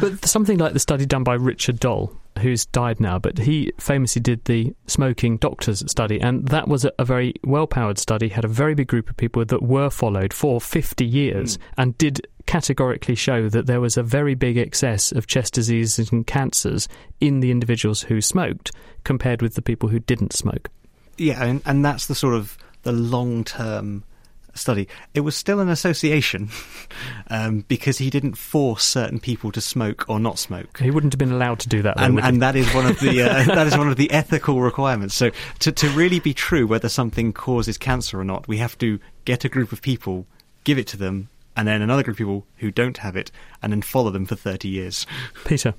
[0.00, 4.20] But something like the study done by Richard Doll, who's died now, but he famously
[4.20, 8.44] did the smoking doctors study, and that was a, a very well powered study, had
[8.44, 11.62] a very big group of people that were followed for 50 years hmm.
[11.78, 16.26] and did categorically show that there was a very big excess of chest diseases and
[16.26, 16.88] cancers
[17.20, 18.72] in the individuals who smoked
[19.04, 20.68] compared with the people who didn't smoke.
[21.18, 24.04] Yeah, and, and that's the sort of the long term
[24.54, 24.88] study.
[25.14, 26.50] It was still an association
[27.28, 30.78] um, because he didn't force certain people to smoke or not smoke.
[30.78, 32.98] He wouldn't have been allowed to do that, though, and, and that is one of
[33.00, 35.14] the uh, that is one of the ethical requirements.
[35.14, 35.30] So
[35.60, 39.44] to to really be true whether something causes cancer or not, we have to get
[39.44, 40.26] a group of people,
[40.64, 43.30] give it to them, and then another group of people who don't have it,
[43.62, 45.06] and then follow them for thirty years.
[45.44, 45.74] Peter.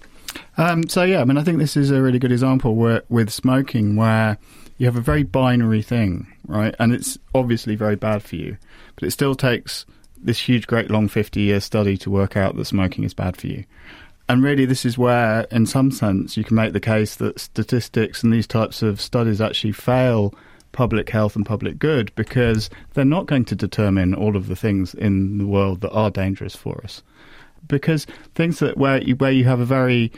[0.58, 3.30] Um, so yeah, I mean, I think this is a really good example where, with
[3.30, 4.40] smoking, where
[4.78, 6.76] you have a very binary thing, right?
[6.80, 8.58] And it's obviously very bad for you,
[8.96, 9.86] but it still takes
[10.18, 13.66] this huge, great, long fifty-year study to work out that smoking is bad for you.
[14.30, 18.24] And really, this is where, in some sense, you can make the case that statistics
[18.24, 20.34] and these types of studies actually fail
[20.72, 24.94] public health and public good because they're not going to determine all of the things
[24.96, 27.04] in the world that are dangerous for us
[27.68, 28.06] because
[28.36, 30.12] things that where you, where you have a very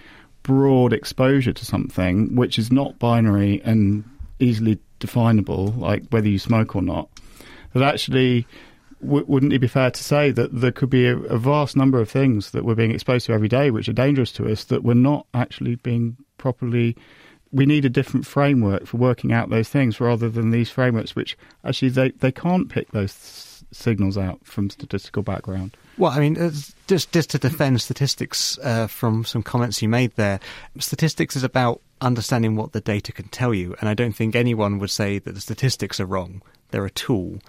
[0.44, 4.04] broad exposure to something which is not binary and
[4.40, 7.10] easily definable, like whether you smoke or not,
[7.74, 8.48] that actually
[9.02, 12.00] w- wouldn't it be fair to say that there could be a, a vast number
[12.00, 14.84] of things that we're being exposed to every day which are dangerous to us that
[14.84, 16.96] we're not actually being properly
[17.52, 21.38] we need a different framework for working out those things rather than these frameworks which
[21.64, 25.76] actually they, they can't pick those signals out from statistical background.
[25.98, 26.36] Well, I mean,
[26.88, 30.40] just just to defend statistics uh, from some comments you made there,
[30.80, 34.80] statistics is about understanding what the data can tell you, and I don't think anyone
[34.80, 36.42] would say that the statistics are wrong.
[36.72, 37.40] They're a tool.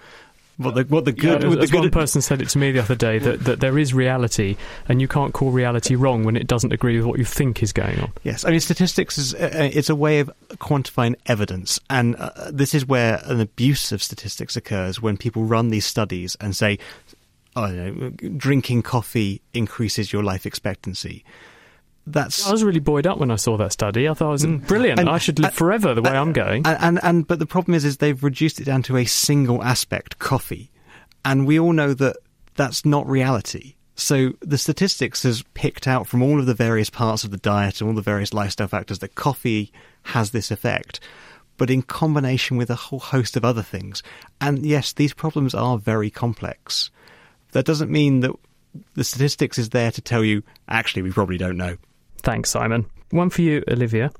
[0.57, 1.43] What the what the good.
[1.43, 3.59] Yeah, what the as one person said it to me the other day that, that
[3.59, 4.57] there is reality,
[4.89, 7.71] and you can't call reality wrong when it doesn't agree with what you think is
[7.71, 8.11] going on.
[8.23, 12.73] Yes, I mean statistics is uh, it's a way of quantifying evidence, and uh, this
[12.73, 16.79] is where an abuse of statistics occurs when people run these studies and say,
[17.55, 21.23] "I don't know, drinking coffee increases your life expectancy."
[22.09, 24.07] That's I was really buoyed up when I saw that study.
[24.07, 24.65] I thought it was mm.
[24.65, 24.99] brilliant.
[24.99, 26.65] And- I should live forever the way I'm going.
[26.65, 29.61] and, and and but the problem is is they've reduced it down to a single
[29.61, 30.71] aspect, coffee,
[31.25, 32.15] and we all know that
[32.55, 33.75] that's not reality.
[33.95, 37.81] So the statistics has picked out from all of the various parts of the diet
[37.81, 39.71] and all the various lifestyle factors that coffee
[40.03, 40.99] has this effect,
[41.57, 44.03] but in combination with a whole host of other things.
[44.39, 46.91] And yes, these problems are very complex.
[47.53, 48.31] That doesn't mean that
[48.93, 51.77] the statistics is there to tell you actually we probably don't know.
[52.21, 52.85] Thanks, Simon.
[53.11, 54.11] One for you, Olivia,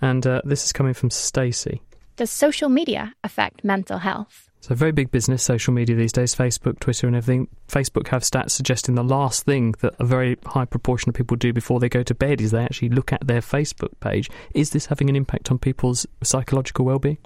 [0.00, 1.80] and uh, this is coming from Stacey.
[2.16, 4.48] Does social media affect mental health?
[4.60, 7.48] So, very big business, social media these days, Facebook, Twitter, and everything.
[7.66, 11.52] Facebook have stats suggesting the last thing that a very high proportion of people do
[11.52, 14.30] before they go to bed is they actually look at their Facebook page.
[14.54, 17.18] Is this having an impact on people's psychological well-being?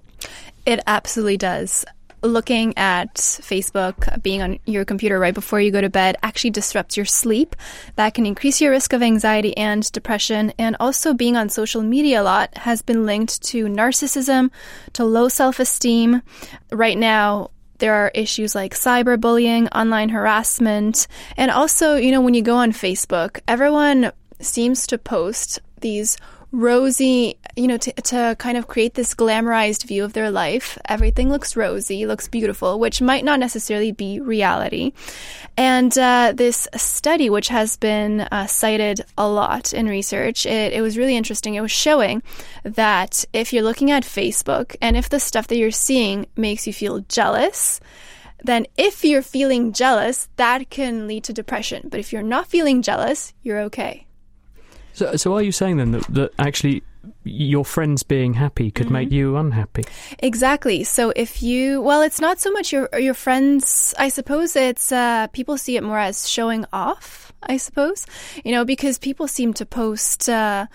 [0.64, 1.84] It absolutely does.
[2.22, 6.96] Looking at Facebook, being on your computer right before you go to bed actually disrupts
[6.96, 7.54] your sleep.
[7.96, 10.52] That can increase your risk of anxiety and depression.
[10.58, 14.50] And also, being on social media a lot has been linked to narcissism,
[14.94, 16.22] to low self esteem.
[16.72, 21.06] Right now, there are issues like cyberbullying, online harassment,
[21.36, 26.16] and also, you know, when you go on Facebook, everyone seems to post these
[26.56, 30.78] rosy, you know, to, to kind of create this glamorized view of their life.
[30.88, 34.92] Everything looks rosy, looks beautiful, which might not necessarily be reality.
[35.56, 40.80] And uh, this study, which has been uh, cited a lot in research, it, it
[40.80, 41.54] was really interesting.
[41.54, 42.22] It was showing
[42.64, 46.72] that if you're looking at Facebook and if the stuff that you're seeing makes you
[46.72, 47.80] feel jealous,
[48.42, 51.88] then if you're feeling jealous, that can lead to depression.
[51.90, 54.05] But if you're not feeling jealous, you're okay.
[54.96, 56.82] So, so are you saying then that, that actually
[57.22, 59.84] your friends being happy could make you unhappy?
[60.20, 60.84] Exactly.
[60.84, 63.94] So if you, well, it's not so much your your friends.
[63.98, 67.30] I suppose it's uh, people see it more as showing off.
[67.42, 68.06] I suppose
[68.42, 70.66] you know because people seem to post uh,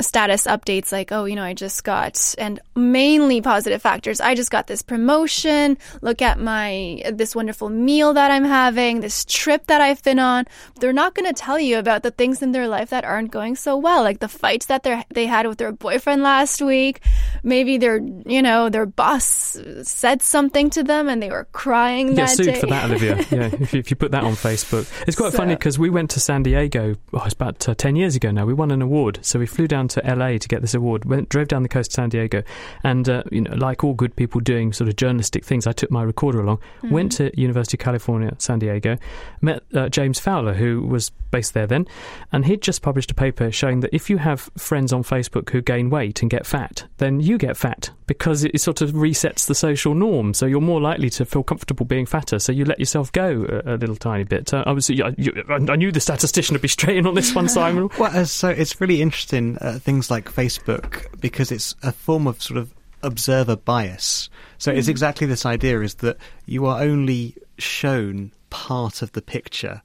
[0.00, 4.20] status updates like, oh, you know, I just got, and mainly positive factors.
[4.20, 5.78] I just got this promotion.
[6.02, 9.00] Look at my this wonderful meal that I'm having.
[9.00, 10.46] This trip that I've been on.
[10.80, 13.56] They're not going to tell you about the things in their life that aren't going
[13.56, 17.00] so well, like the fights that they they had with their boyfriend last week.
[17.42, 22.16] Maybe their, you know, their boss said something to them and they were crying Get
[22.16, 22.60] that sued day.
[22.60, 23.16] for that, Olivia.
[23.30, 25.90] yeah, if you, if you put that on Facebook, it's quite So- funny because we
[25.90, 26.96] went to San Diego.
[27.12, 28.44] Oh, it's about uh, ten years ago now.
[28.44, 31.04] We won an award, so we flew down to LA to get this award.
[31.04, 32.42] Went drove down the coast to San Diego,
[32.82, 35.90] and uh, you know, like all good people doing sort of journalistic things, I took
[35.90, 36.58] my recorder along.
[36.58, 36.90] Mm-hmm.
[36.90, 38.96] Went to University of California, San Diego,
[39.40, 41.86] met uh, James Fowler, who was based there then,
[42.32, 45.60] and he'd just published a paper showing that if you have friends on Facebook who
[45.60, 49.54] gain weight and get fat, then you get fat because it sort of resets the
[49.54, 50.34] social norm.
[50.34, 52.38] So you're more likely to feel comfortable being fatter.
[52.38, 54.52] So you let yourself go a, a little tiny bit.
[54.52, 55.14] Uh, I was, I,
[55.48, 57.88] I knew the statistician would be straight in on this one, Simon.
[57.98, 62.42] Well, uh, so it's really interesting uh, things like Facebook because it's a form of
[62.42, 64.30] sort of observer bias.
[64.58, 64.90] So it's Mm.
[64.90, 66.16] exactly this idea is that
[66.46, 69.82] you are only shown part of the picture,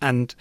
[0.00, 0.34] and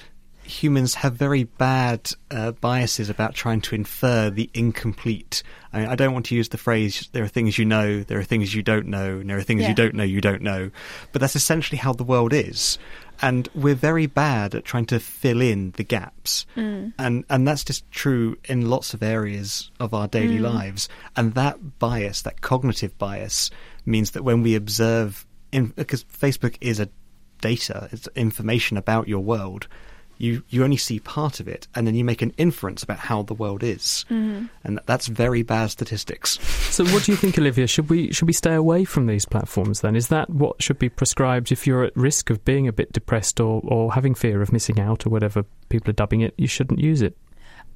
[0.43, 5.43] humans have very bad uh, biases about trying to infer the incomplete.
[5.71, 8.19] I, mean, I don't want to use the phrase "there are things you know, there
[8.19, 9.69] are things you don't know, and there are things Yeah.
[9.69, 10.69] you don't know you don't know,"
[11.11, 12.77] but that's essentially how the world is,
[13.21, 16.93] and we're very bad at trying to fill in the gaps Mm.
[16.97, 20.53] and and that's just true in lots of areas of our daily Mm.
[20.53, 23.49] lives and that bias that cognitive bias
[23.85, 26.89] means that when we observe in, because facebook is a
[27.41, 29.67] data it's information about your world
[30.21, 33.23] you you only see part of it and then you make an inference about how
[33.23, 34.49] the world is Mhm.
[34.63, 36.39] and that's very bad statistics
[36.71, 37.67] So, what do you think, Olivia?
[37.67, 39.81] Should we should we stay away from these platforms?
[39.81, 42.93] Then is that what should be prescribed if you're at risk of being a bit
[42.93, 46.33] depressed or or having fear of missing out or whatever people are dubbing it?
[46.37, 47.17] You shouldn't use it.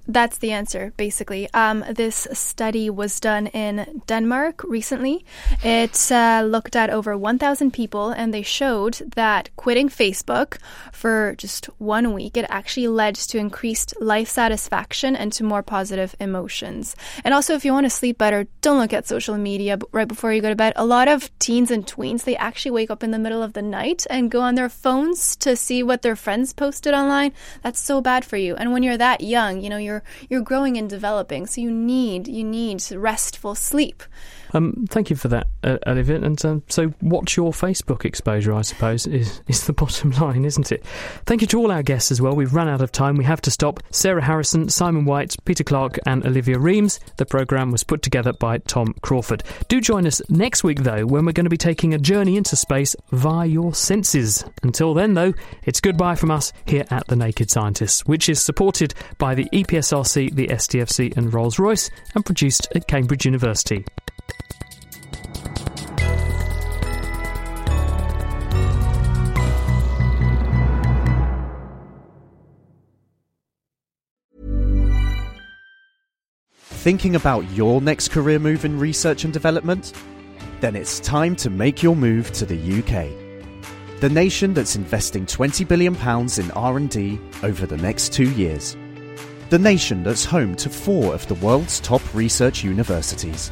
[0.07, 1.49] That's the answer, basically.
[1.53, 5.25] Um, this study was done in Denmark recently.
[5.63, 10.57] It uh, looked at over 1,000 people, and they showed that quitting Facebook
[10.91, 16.15] for just one week, it actually led to increased life satisfaction and to more positive
[16.19, 16.95] emotions.
[17.23, 20.33] And also, if you want to sleep better, don't look at social media right before
[20.33, 20.73] you go to bed.
[20.75, 23.61] A lot of teens and tweens, they actually wake up in the middle of the
[23.61, 27.33] night and go on their phones to see what their friends posted online.
[27.61, 28.55] That's so bad for you.
[28.55, 29.94] And when you're that young, you know, you're
[30.29, 34.03] you're growing and developing, so you need you need restful sleep.
[34.53, 36.21] Um, thank you for that, uh, Olivia.
[36.21, 40.71] And um, so, what's your Facebook exposure, I suppose, is, is the bottom line, isn't
[40.71, 40.85] it?
[41.25, 42.35] Thank you to all our guests as well.
[42.35, 43.15] We've run out of time.
[43.15, 43.81] We have to stop.
[43.91, 46.99] Sarah Harrison, Simon White, Peter Clarke, and Olivia Remes.
[47.17, 49.43] The programme was put together by Tom Crawford.
[49.67, 52.55] Do join us next week, though, when we're going to be taking a journey into
[52.55, 54.45] space via your senses.
[54.63, 55.33] Until then, though,
[55.63, 60.35] it's goodbye from us here at The Naked Scientists, which is supported by the EPSRC,
[60.35, 63.85] the STFC, and Rolls Royce, and produced at Cambridge University.
[76.85, 79.91] Thinking about your next career move in research and development?
[80.59, 83.09] Then it's time to make your move to the UK.
[84.01, 88.77] The nation that's investing 20 billion pounds in R&D over the next 2 years.
[89.49, 93.51] The nation that's home to 4 of the world's top research universities.